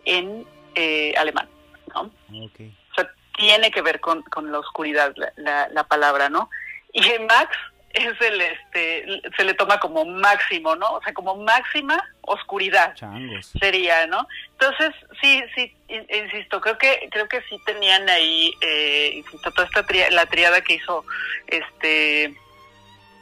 en 0.05 0.45
eh, 0.75 1.13
alemán, 1.17 1.49
¿no? 1.93 2.01
Ok. 2.45 2.59
O 2.91 2.95
sea, 2.95 3.11
tiene 3.37 3.71
que 3.71 3.81
ver 3.81 3.99
con, 3.99 4.21
con 4.23 4.51
la 4.51 4.59
oscuridad 4.59 5.13
la, 5.15 5.33
la, 5.35 5.69
la 5.69 5.83
palabra, 5.83 6.29
¿no? 6.29 6.49
Y 6.93 7.01
Max 7.27 7.55
es 7.97 8.21
el 8.21 8.41
este 8.41 9.21
se 9.35 9.43
le 9.43 9.53
toma 9.53 9.79
como 9.79 10.05
máximo, 10.05 10.75
¿no? 10.75 10.93
O 10.93 11.01
sea, 11.03 11.13
como 11.13 11.35
máxima 11.35 11.97
oscuridad 12.21 12.93
Changos. 12.95 13.51
sería, 13.59 14.05
¿no? 14.07 14.27
Entonces, 14.53 14.91
sí, 15.21 15.41
sí, 15.55 15.73
in- 15.87 16.07
insisto, 16.13 16.59
creo 16.61 16.77
que 16.77 17.07
creo 17.11 17.27
que 17.27 17.41
sí 17.49 17.57
tenían 17.65 18.07
ahí, 18.09 18.51
eh, 18.61 19.11
insisto, 19.15 19.51
toda 19.51 19.67
esta 19.67 19.83
tri- 19.85 20.09
la 20.11 20.25
triada 20.25 20.61
que 20.61 20.75
hizo 20.75 21.05
este 21.47 22.35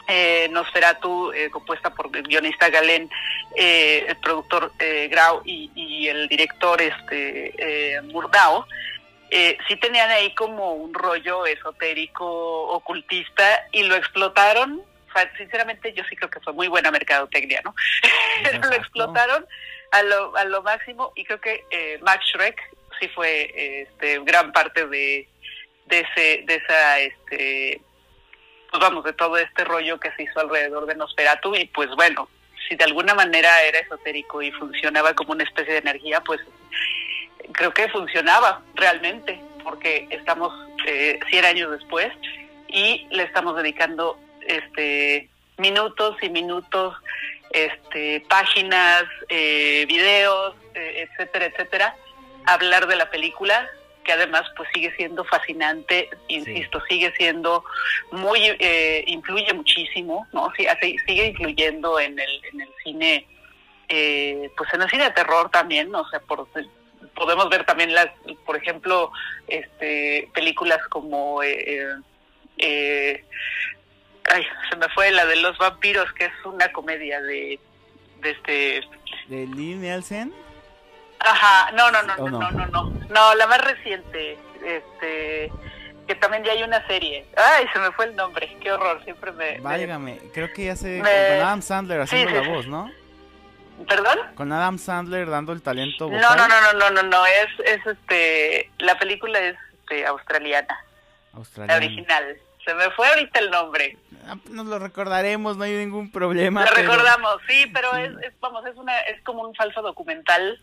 eh, 0.08 0.48
Nosferatu, 0.52 1.32
eh, 1.34 1.50
compuesta 1.50 1.90
por 1.90 2.16
el 2.16 2.24
guionista 2.24 2.70
Galén, 2.70 3.10
eh, 3.56 4.06
el 4.08 4.16
productor 4.18 4.72
eh, 4.80 5.08
Grau 5.10 5.42
y, 5.46 5.72
y 5.76 6.08
el 6.10 6.28
director 6.28 6.80
este 6.82 7.54
eh, 7.96 8.02
Murnau, 8.04 8.66
eh, 9.38 9.58
sí 9.68 9.76
tenían 9.76 10.10
ahí 10.12 10.34
como 10.34 10.76
un 10.76 10.94
rollo 10.94 11.46
esotérico, 11.46 12.70
ocultista, 12.70 13.68
y 13.74 13.84
lo 13.84 13.96
explotaron. 13.96 14.80
O 14.80 15.12
sea, 15.12 15.30
sinceramente, 15.36 15.92
yo 15.92 16.06
sí 16.10 16.16
creo 16.16 16.30
que 16.30 16.40
fue 16.40 16.54
muy 16.54 16.70
buena 16.70 16.90
mercadotecnia, 16.90 17.60
¿no? 17.66 17.76
Pero 18.44 18.60
lo 18.60 18.74
explotaron 18.76 19.46
a 19.92 20.04
lo, 20.04 20.38
a 20.38 20.46
lo 20.46 20.62
máximo 20.62 21.12
y 21.18 21.26
creo 21.26 21.42
que 21.42 21.66
eh, 21.70 22.00
Max 22.02 22.26
Schreck 22.28 22.62
sí 22.98 23.10
fue 23.10 23.82
este, 23.82 24.20
gran 24.20 24.54
parte 24.54 24.88
de, 24.88 25.28
de 25.88 26.00
ese 26.00 26.44
de 26.46 26.56
esa 26.56 27.00
este 27.00 27.82
pues 28.72 28.82
vamos 28.82 29.04
de 29.04 29.12
todo 29.12 29.38
este 29.38 29.66
rollo 29.66 30.00
que 30.00 30.12
se 30.14 30.24
hizo 30.24 30.40
alrededor 30.40 30.86
de 30.86 30.96
Nosferatu 30.96 31.56
y 31.56 31.66
pues 31.66 31.90
bueno 31.96 32.30
si 32.68 32.76
de 32.76 32.86
alguna 32.86 33.14
manera 33.14 33.64
era 33.64 33.80
esotérico 33.80 34.42
y 34.42 34.52
funcionaba 34.52 35.14
como 35.14 35.34
una 35.34 35.44
especie 35.44 35.74
de 35.74 35.80
energía 35.80 36.22
pues 36.22 36.40
creo 37.52 37.72
que 37.74 37.88
funcionaba 37.90 38.62
realmente 38.76 39.40
porque 39.64 40.08
estamos 40.12 40.54
eh, 40.88 41.20
100 41.30 41.46
años 41.46 41.72
después 41.72 42.12
y 42.68 43.08
le 43.12 43.24
estamos 43.24 43.56
dedicando 43.56 44.20
este 44.48 45.30
minutos 45.58 46.16
y 46.22 46.30
minutos 46.30 46.96
este 47.52 48.22
páginas 48.30 49.04
eh, 49.30 49.86
videos 49.88 50.56
eh, 50.74 51.08
etcétera 51.10 51.46
etcétera 51.46 51.96
hablar 52.46 52.88
de 52.88 52.96
la 52.96 53.10
película 53.10 53.68
que 54.04 54.12
además 54.14 54.44
pues 54.56 54.70
sigue 54.74 54.94
siendo 54.96 55.24
fascinante 55.24 56.10
insisto 56.28 56.80
sigue 56.90 57.12
siendo 57.18 57.64
muy 58.12 58.40
eh, 58.60 59.04
influye 59.08 59.52
muchísimo 59.54 60.28
no 60.34 60.52
sí, 60.58 60.68
así- 60.68 60.98
sigue 61.08 61.28
influyendo 61.28 62.00
en 62.00 62.20
el 62.20 62.42
en 62.52 62.62
el 62.62 62.70
cine 62.84 63.26
eh, 63.88 64.52
pues 64.58 64.72
en 64.74 64.82
el 64.82 64.90
cine 64.90 65.06
de 65.06 65.12
terror 65.12 65.50
también 65.50 65.94
o 65.96 66.08
sea 66.10 66.20
por 66.20 66.48
podemos 67.16 67.50
ver 67.50 67.66
también 67.66 67.94
las 67.94 68.08
por 68.46 68.58
ejemplo 68.58 69.12
este 69.48 70.30
películas 70.34 70.80
como 70.90 71.42
eh, 71.44 71.56
eh, 71.66 71.96
eh, 72.58 73.26
ay 74.26 74.46
se 74.70 74.76
me 74.76 74.88
fue 74.90 75.12
la 75.12 75.26
de 75.26 75.38
los 75.38 75.58
vampiros 75.58 76.12
que 76.14 76.26
es 76.26 76.34
una 76.46 76.72
comedia 76.72 77.22
de 77.22 77.60
de 78.20 78.30
este 78.32 78.82
¿De 79.28 79.48
Lee 79.48 79.76
Nielsen? 79.76 80.34
Ajá, 81.20 81.72
no, 81.72 81.90
no, 81.90 82.04
no, 82.04 82.14
¿O 82.20 82.30
no, 82.30 82.40
no? 82.40 82.52
no, 82.52 82.66
no, 82.68 82.90
no, 83.10 83.36
la 83.36 83.48
más 83.48 83.60
reciente, 83.62 84.38
este, 84.64 85.52
que 86.08 86.14
también 86.16 86.44
ya 86.44 86.52
hay 86.52 86.62
una 86.62 86.86
serie. 86.86 87.26
Ay, 87.36 87.66
se 87.74 87.80
me 87.80 87.92
fue 87.94 88.06
el 88.06 88.16
nombre, 88.16 88.56
qué 88.62 88.72
horror, 88.72 89.04
siempre 89.06 89.32
me... 89.32 89.54
me- 89.54 89.60
Válgame, 89.62 90.20
creo 90.34 90.54
que 90.54 90.66
ya 90.66 90.76
me- 90.84 91.00
Con 91.00 91.08
Adam 91.08 91.62
Sandler 91.64 92.02
haciendo 92.02 92.30
sí, 92.30 92.36
la 92.36 92.42
voz, 92.48 92.68
¿no? 92.68 92.92
¿Perdón? 93.88 94.18
Con 94.36 94.52
Adam 94.52 94.78
Sandler 94.78 95.30
dando 95.30 95.52
el 95.54 95.62
talento 95.62 96.06
vocal. 96.08 96.22
No, 96.22 96.36
no, 96.36 96.48
no, 96.48 96.62
no, 96.62 96.74
no, 96.80 96.90
no, 96.92 97.04
no, 97.04 97.26
es, 97.26 97.48
es 97.66 97.86
este, 97.86 98.70
la 98.80 98.98
película 98.98 99.40
es 99.40 99.56
este, 99.82 100.06
australiana, 100.06 100.78
la 101.34 101.40
Australiano. 101.40 101.86
original. 101.86 102.38
Se 102.66 102.74
me 102.74 102.90
fue 102.92 103.08
ahorita 103.08 103.40
el 103.40 103.52
nombre. 103.52 103.98
Ah, 104.28 104.38
Nos 104.50 104.66
lo 104.66 104.80
recordaremos, 104.80 105.56
no 105.58 105.66
hay 105.66 105.74
ningún 105.74 106.12
problema. 106.12 106.62
Lo 106.66 106.72
pero- 106.74 106.82
recordamos, 106.90 107.38
sí, 107.48 107.70
pero 107.74 107.96
es, 107.96 108.12
es, 108.24 108.34
vamos, 108.40 108.66
es 108.66 108.76
una, 108.76 108.98
es 109.02 109.22
como 109.22 109.44
un 109.44 109.54
falso 109.54 109.82
documental 109.84 110.60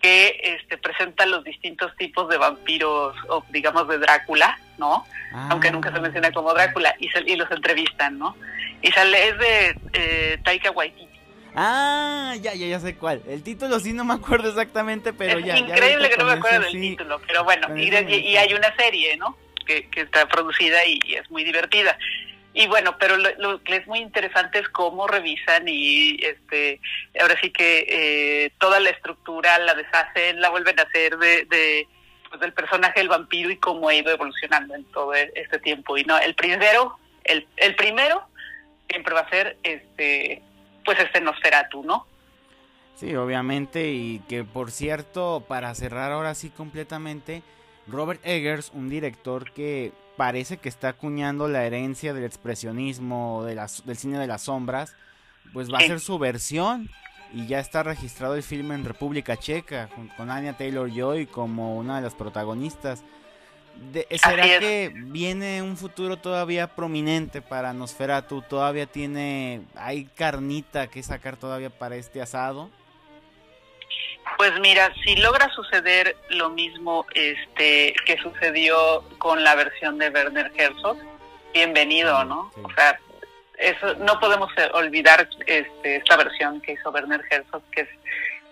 que 0.00 0.40
este, 0.42 0.78
presenta 0.78 1.26
los 1.26 1.42
distintos 1.44 1.96
tipos 1.96 2.28
de 2.28 2.36
vampiros, 2.36 3.16
o 3.28 3.44
digamos 3.50 3.88
de 3.88 3.98
Drácula, 3.98 4.58
¿no? 4.76 5.06
Aunque 5.48 5.70
nunca 5.70 5.90
se 5.90 5.98
ah. 5.98 6.00
menciona 6.00 6.32
como 6.32 6.52
Drácula, 6.52 6.94
y, 6.98 7.08
y 7.26 7.36
los 7.36 7.50
entrevistan, 7.50 8.18
¿no? 8.18 8.36
Y 8.82 8.90
sale, 8.92 9.28
es 9.28 9.38
de 9.38 9.80
eh, 9.94 10.38
Taika 10.44 10.70
Waititi. 10.72 11.11
Ah, 11.54 12.34
ya, 12.40 12.54
ya, 12.54 12.66
ya 12.66 12.80
sé 12.80 12.96
cuál. 12.96 13.22
El 13.28 13.42
título 13.42 13.78
sí 13.78 13.92
no 13.92 14.04
me 14.04 14.14
acuerdo 14.14 14.48
exactamente, 14.48 15.12
pero 15.12 15.38
es 15.38 15.44
ya. 15.44 15.58
Increíble 15.58 16.08
que 16.08 16.16
no 16.16 16.24
me 16.24 16.32
acuerdo 16.32 16.60
del 16.60 16.72
título, 16.72 17.20
pero 17.26 17.44
bueno, 17.44 17.76
y, 17.76 17.90
y, 17.90 18.36
hay 18.36 18.54
una 18.54 18.74
serie, 18.76 19.16
¿no? 19.16 19.36
Que, 19.66 19.88
que 19.88 20.02
está 20.02 20.26
producida 20.28 20.84
y, 20.86 20.98
es 21.14 21.30
muy 21.30 21.44
divertida. 21.44 21.98
Y 22.54 22.66
bueno, 22.66 22.96
pero 22.98 23.16
lo, 23.16 23.62
que 23.62 23.76
es 23.76 23.86
muy 23.86 24.00
interesante 24.00 24.58
es 24.58 24.68
cómo 24.68 25.06
revisan 25.06 25.64
y 25.66 26.18
este 26.22 26.80
ahora 27.18 27.38
sí 27.40 27.50
que 27.50 27.86
eh, 27.88 28.50
toda 28.58 28.78
la 28.78 28.90
estructura 28.90 29.58
la 29.58 29.74
deshacen, 29.74 30.38
la 30.40 30.50
vuelven 30.50 30.78
a 30.78 30.82
hacer 30.82 31.16
de, 31.16 31.46
de 31.46 31.88
pues, 32.28 32.40
del 32.40 32.52
personaje 32.52 33.00
del 33.00 33.08
vampiro 33.08 33.50
y 33.50 33.56
cómo 33.56 33.88
ha 33.88 33.94
ido 33.94 34.10
evolucionando 34.10 34.74
en 34.74 34.84
todo 34.84 35.14
este 35.14 35.58
tiempo. 35.60 35.96
Y 35.96 36.04
no, 36.04 36.18
el 36.18 36.34
primero, 36.34 36.98
el, 37.24 37.46
el 37.56 37.74
primero 37.74 38.26
siempre 38.88 39.14
va 39.14 39.20
a 39.20 39.30
ser 39.30 39.56
este 39.62 40.42
pues 40.84 40.98
este 40.98 41.20
Nosferatu, 41.20 41.82
¿no? 41.82 42.06
Sí, 42.96 43.14
obviamente, 43.16 43.90
y 43.90 44.20
que 44.28 44.44
por 44.44 44.70
cierto, 44.70 45.44
para 45.48 45.74
cerrar 45.74 46.12
ahora 46.12 46.34
sí 46.34 46.50
completamente, 46.50 47.42
Robert 47.86 48.20
Eggers, 48.24 48.70
un 48.74 48.88
director 48.88 49.50
que 49.52 49.92
parece 50.16 50.58
que 50.58 50.68
está 50.68 50.88
acuñando 50.90 51.48
la 51.48 51.64
herencia 51.64 52.14
del 52.14 52.24
expresionismo, 52.24 53.42
de 53.44 53.54
las, 53.54 53.84
del 53.86 53.96
cine 53.96 54.18
de 54.18 54.26
las 54.26 54.42
sombras, 54.42 54.94
pues 55.52 55.72
va 55.72 55.78
a 55.78 55.82
ser 55.82 56.00
su 56.00 56.18
versión 56.18 56.88
y 57.32 57.46
ya 57.46 57.58
está 57.58 57.82
registrado 57.82 58.34
el 58.34 58.42
filme 58.42 58.74
en 58.74 58.84
República 58.84 59.36
Checa 59.36 59.88
con, 59.88 60.08
con 60.08 60.30
Anya 60.30 60.56
Taylor 60.56 60.90
Joy 60.90 61.26
como 61.26 61.76
una 61.76 61.96
de 61.96 62.02
las 62.02 62.14
protagonistas. 62.14 63.02
¿Será 64.10 64.42
que 64.58 64.92
viene 64.94 65.62
un 65.62 65.76
futuro 65.76 66.16
todavía 66.16 66.68
prominente 66.68 67.42
para 67.42 67.72
Nosferatu? 67.72 68.42
¿Todavía 68.42 68.86
tiene, 68.86 69.62
hay 69.74 70.04
carnita 70.04 70.86
que 70.88 71.02
sacar 71.02 71.36
todavía 71.36 71.70
para 71.70 71.96
este 71.96 72.22
asado? 72.22 72.70
Pues 74.36 74.52
mira, 74.60 74.92
si 75.04 75.16
logra 75.16 75.48
suceder 75.50 76.16
lo 76.30 76.50
mismo 76.50 77.06
este 77.14 77.94
que 78.06 78.16
sucedió 78.18 79.04
con 79.18 79.44
la 79.44 79.54
versión 79.54 79.98
de 79.98 80.08
Werner 80.10 80.50
Herzog, 80.56 80.96
bienvenido, 81.52 82.24
¿no? 82.24 82.50
O 82.62 82.70
sea, 82.74 82.98
eso 83.58 83.94
no 83.94 84.18
podemos 84.18 84.50
olvidar 84.72 85.28
este, 85.46 85.96
esta 85.96 86.16
versión 86.16 86.60
que 86.60 86.72
hizo 86.72 86.90
Werner 86.90 87.22
Herzog, 87.30 87.62
que 87.70 87.82
es 87.82 87.88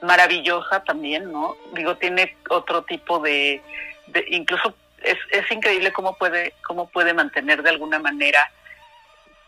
maravillosa 0.02 0.83
también, 0.85 1.30
¿no? 1.33 1.56
Digo, 1.72 1.96
tiene 1.96 2.37
otro 2.48 2.83
tipo 2.83 3.18
de, 3.18 3.62
de 4.09 4.24
incluso 4.28 4.74
es, 5.02 5.18
es 5.30 5.50
increíble 5.50 5.92
cómo 5.92 6.16
puede, 6.16 6.54
cómo 6.66 6.88
puede 6.88 7.14
mantener 7.14 7.62
de 7.62 7.70
alguna 7.70 7.98
manera 7.98 8.50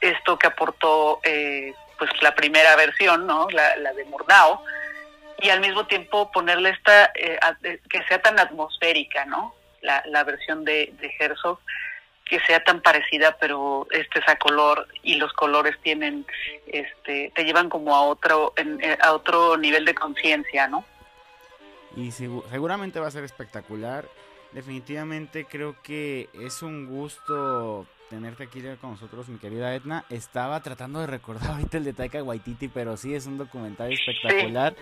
esto 0.01 0.39
que 0.39 0.49
aportó 0.49 1.21
eh, 1.23 1.75
pues 1.99 2.11
la 2.21 2.35
primera 2.35 2.75
versión, 2.77 3.27
¿no? 3.27 3.49
La, 3.51 3.77
la 3.77 3.93
de 3.93 4.05
Murnau, 4.05 4.61
y 5.39 5.51
al 5.51 5.61
mismo 5.61 5.87
tiempo 5.87 6.31
ponerle 6.31 6.71
esta, 6.71 7.13
eh, 7.15 7.39
que 7.89 8.03
sea 8.05 8.21
tan 8.21 8.39
atmosférica, 8.39 9.25
¿no? 9.25 9.55
La, 9.81 10.03
la 10.07 10.25
versión 10.25 10.65
de, 10.65 10.93
de 11.01 11.13
Herzog, 11.19 11.59
que 12.25 12.41
sea 12.41 12.63
tan 12.63 12.81
parecida, 12.81 13.37
pero 13.39 13.87
este 13.91 14.21
es 14.21 14.29
a 14.29 14.37
color 14.37 14.89
y 15.03 15.17
los 15.17 15.33
colores 15.33 15.77
tienen, 15.83 16.25
este, 16.67 17.33
te 17.35 17.45
llevan 17.45 17.69
como 17.69 17.95
a 17.95 18.03
otro, 18.03 18.55
eh, 18.57 18.97
a 19.01 19.13
otro 19.13 19.57
nivel 19.57 19.85
de 19.85 19.95
conciencia, 19.95 20.69
¿no? 20.69 20.85
Y 21.97 22.11
seguramente 22.11 23.01
va 23.01 23.09
a 23.09 23.11
ser 23.11 23.25
espectacular 23.25 24.07
definitivamente 24.53 25.45
creo 25.45 25.77
que 25.83 26.29
es 26.35 26.63
un 26.63 26.87
gusto 26.87 27.87
tenerte 28.13 28.45
aquí 28.45 28.63
con 28.79 28.91
nosotros, 28.91 29.29
mi 29.29 29.39
querida 29.39 29.75
Edna. 29.75 30.05
Estaba 30.11 30.61
tratando 30.61 31.01
de 31.01 31.07
recordar 31.07 31.51
ahorita 31.53 31.79
el 31.79 31.85
de 31.85 31.95
Taika 31.95 32.23
Waititi, 32.23 32.69
pero 32.69 32.99
sí 32.99 33.15
es 33.15 33.27
un 33.27 33.39
documental 33.39 33.91
espectacular. 33.91 34.75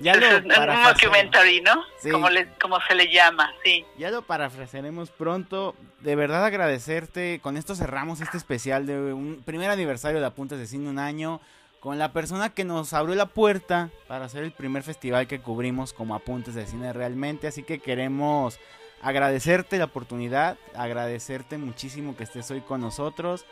Ya 0.00 0.14
lo 0.14 0.36
un 0.36 0.84
documentary, 0.84 1.62
¿no? 1.62 1.82
Como, 2.12 2.28
como 2.60 2.78
se 2.86 2.94
le 2.94 3.10
llama, 3.10 3.52
sí. 3.64 3.84
Ya 3.96 4.10
lo 4.10 4.22
parafrasearemos 4.22 5.10
pronto. 5.10 5.74
De 6.00 6.14
verdad 6.14 6.44
agradecerte. 6.44 7.40
Con 7.42 7.56
esto 7.56 7.74
cerramos 7.74 8.20
este 8.20 8.36
especial 8.36 8.86
de 8.86 9.14
un 9.14 9.42
primer 9.44 9.70
aniversario 9.70 10.20
de 10.20 10.26
Apuntes 10.26 10.58
de 10.58 10.66
Cine 10.66 10.90
un 10.90 10.98
año 10.98 11.40
con 11.80 11.98
la 11.98 12.12
persona 12.12 12.50
que 12.50 12.64
nos 12.64 12.92
abrió 12.92 13.14
la 13.14 13.26
puerta 13.26 13.88
para 14.08 14.26
hacer 14.26 14.42
el 14.42 14.52
primer 14.52 14.82
festival 14.82 15.26
que 15.26 15.40
cubrimos 15.40 15.92
como 15.92 16.14
Apuntes 16.14 16.54
de 16.54 16.66
Cine 16.66 16.92
realmente. 16.92 17.46
Así 17.46 17.62
que 17.62 17.78
queremos 17.78 18.60
agradecerte 19.02 19.78
la 19.78 19.84
oportunidad, 19.86 20.56
agradecerte 20.74 21.58
muchísimo 21.58 22.16
que 22.16 22.24
estés 22.24 22.50
hoy 22.50 22.60
con 22.60 22.80
nosotros. 22.80 23.46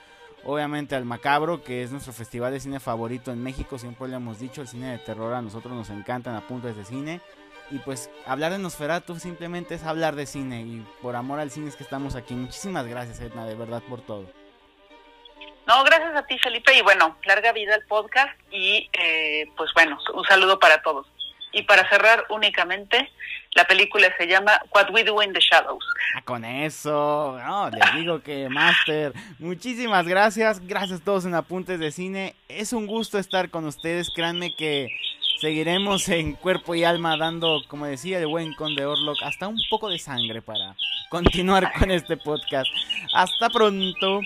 Obviamente 0.45 0.95
al 0.95 1.05
Macabro, 1.05 1.65
que 1.65 1.83
es 1.83 1.91
nuestro 1.91 2.13
festival 2.13 2.53
de 2.53 2.61
cine 2.61 2.79
favorito 2.79 3.33
en 3.33 3.43
México, 3.43 3.79
siempre 3.79 4.07
le 4.09 4.17
hemos 4.17 4.39
dicho, 4.39 4.61
el 4.61 4.69
cine 4.69 4.93
de 4.93 4.99
terror 4.99 5.35
a 5.35 5.43
nosotros 5.43 5.75
nos 5.75 5.91
encantan 5.91 6.37
a 6.37 6.47
puntos 6.47 6.77
de 6.77 6.85
cine. 6.85 7.21
Y 7.71 7.79
pues 7.79 8.11
hablar 8.27 8.53
de 8.53 8.59
Nosferatu 8.59 9.17
simplemente 9.19 9.75
es 9.75 9.83
hablar 9.83 10.15
de 10.15 10.27
cine 10.27 10.61
y 10.61 10.87
por 11.03 11.17
amor 11.17 11.41
al 11.41 11.51
cine 11.51 11.69
es 11.69 11.75
que 11.75 11.83
estamos 11.83 12.15
aquí. 12.15 12.35
Muchísimas 12.35 12.87
gracias 12.87 13.21
Edna, 13.21 13.45
de 13.45 13.57
verdad 13.57 13.83
por 13.89 14.03
todo. 14.03 14.31
No, 15.67 15.83
gracias 15.83 16.15
a 16.15 16.25
ti 16.27 16.39
Felipe 16.39 16.79
y 16.79 16.83
bueno, 16.83 17.17
larga 17.25 17.51
vida 17.51 17.75
al 17.75 17.83
podcast 17.87 18.39
y 18.53 18.89
eh, 18.93 19.51
pues 19.57 19.71
bueno, 19.75 19.99
un 20.15 20.25
saludo 20.27 20.61
para 20.61 20.81
todos. 20.83 21.09
Y 21.53 21.63
para 21.63 21.89
cerrar 21.89 22.25
únicamente, 22.29 23.11
la 23.53 23.65
película 23.65 24.09
se 24.19 24.27
llama 24.27 24.61
What 24.75 24.91
We 24.91 25.05
Do 25.05 25.23
in 25.23 25.33
the 25.33 25.41
Shadows. 25.41 25.85
Ah, 26.15 26.23
con 26.23 26.45
eso, 26.45 27.39
no, 27.45 27.71
les 27.71 27.95
digo 27.95 28.21
que 28.21 28.49
Master, 28.49 29.13
muchísimas 29.39 30.07
gracias, 30.07 30.61
gracias 30.67 31.01
a 31.01 31.05
todos 31.05 31.25
en 31.25 31.35
Apuntes 31.35 31.81
de 31.81 31.91
Cine. 31.91 32.35
Es 32.49 32.73
un 32.73 32.87
gusto 32.87 33.19
estar 33.19 33.49
con 33.49 33.65
ustedes, 33.65 34.11
créanme 34.15 34.55
que 34.55 34.89
seguiremos 35.41 36.09
en 36.09 36.35
cuerpo 36.35 36.75
y 36.75 36.85
alma 36.85 37.17
dando, 37.17 37.63
como 37.69 37.87
decía 37.87 38.19
el 38.19 38.27
buen 38.27 38.53
Conde 38.55 38.85
Orlock, 38.85 39.23
hasta 39.23 39.49
un 39.49 39.59
poco 39.71 39.89
de 39.89 39.99
sangre 39.99 40.43
para 40.43 40.77
continuar 41.09 41.73
con 41.79 41.91
este 41.91 42.17
podcast. 42.17 42.71
Hasta 43.15 43.49
pronto. 43.49 44.21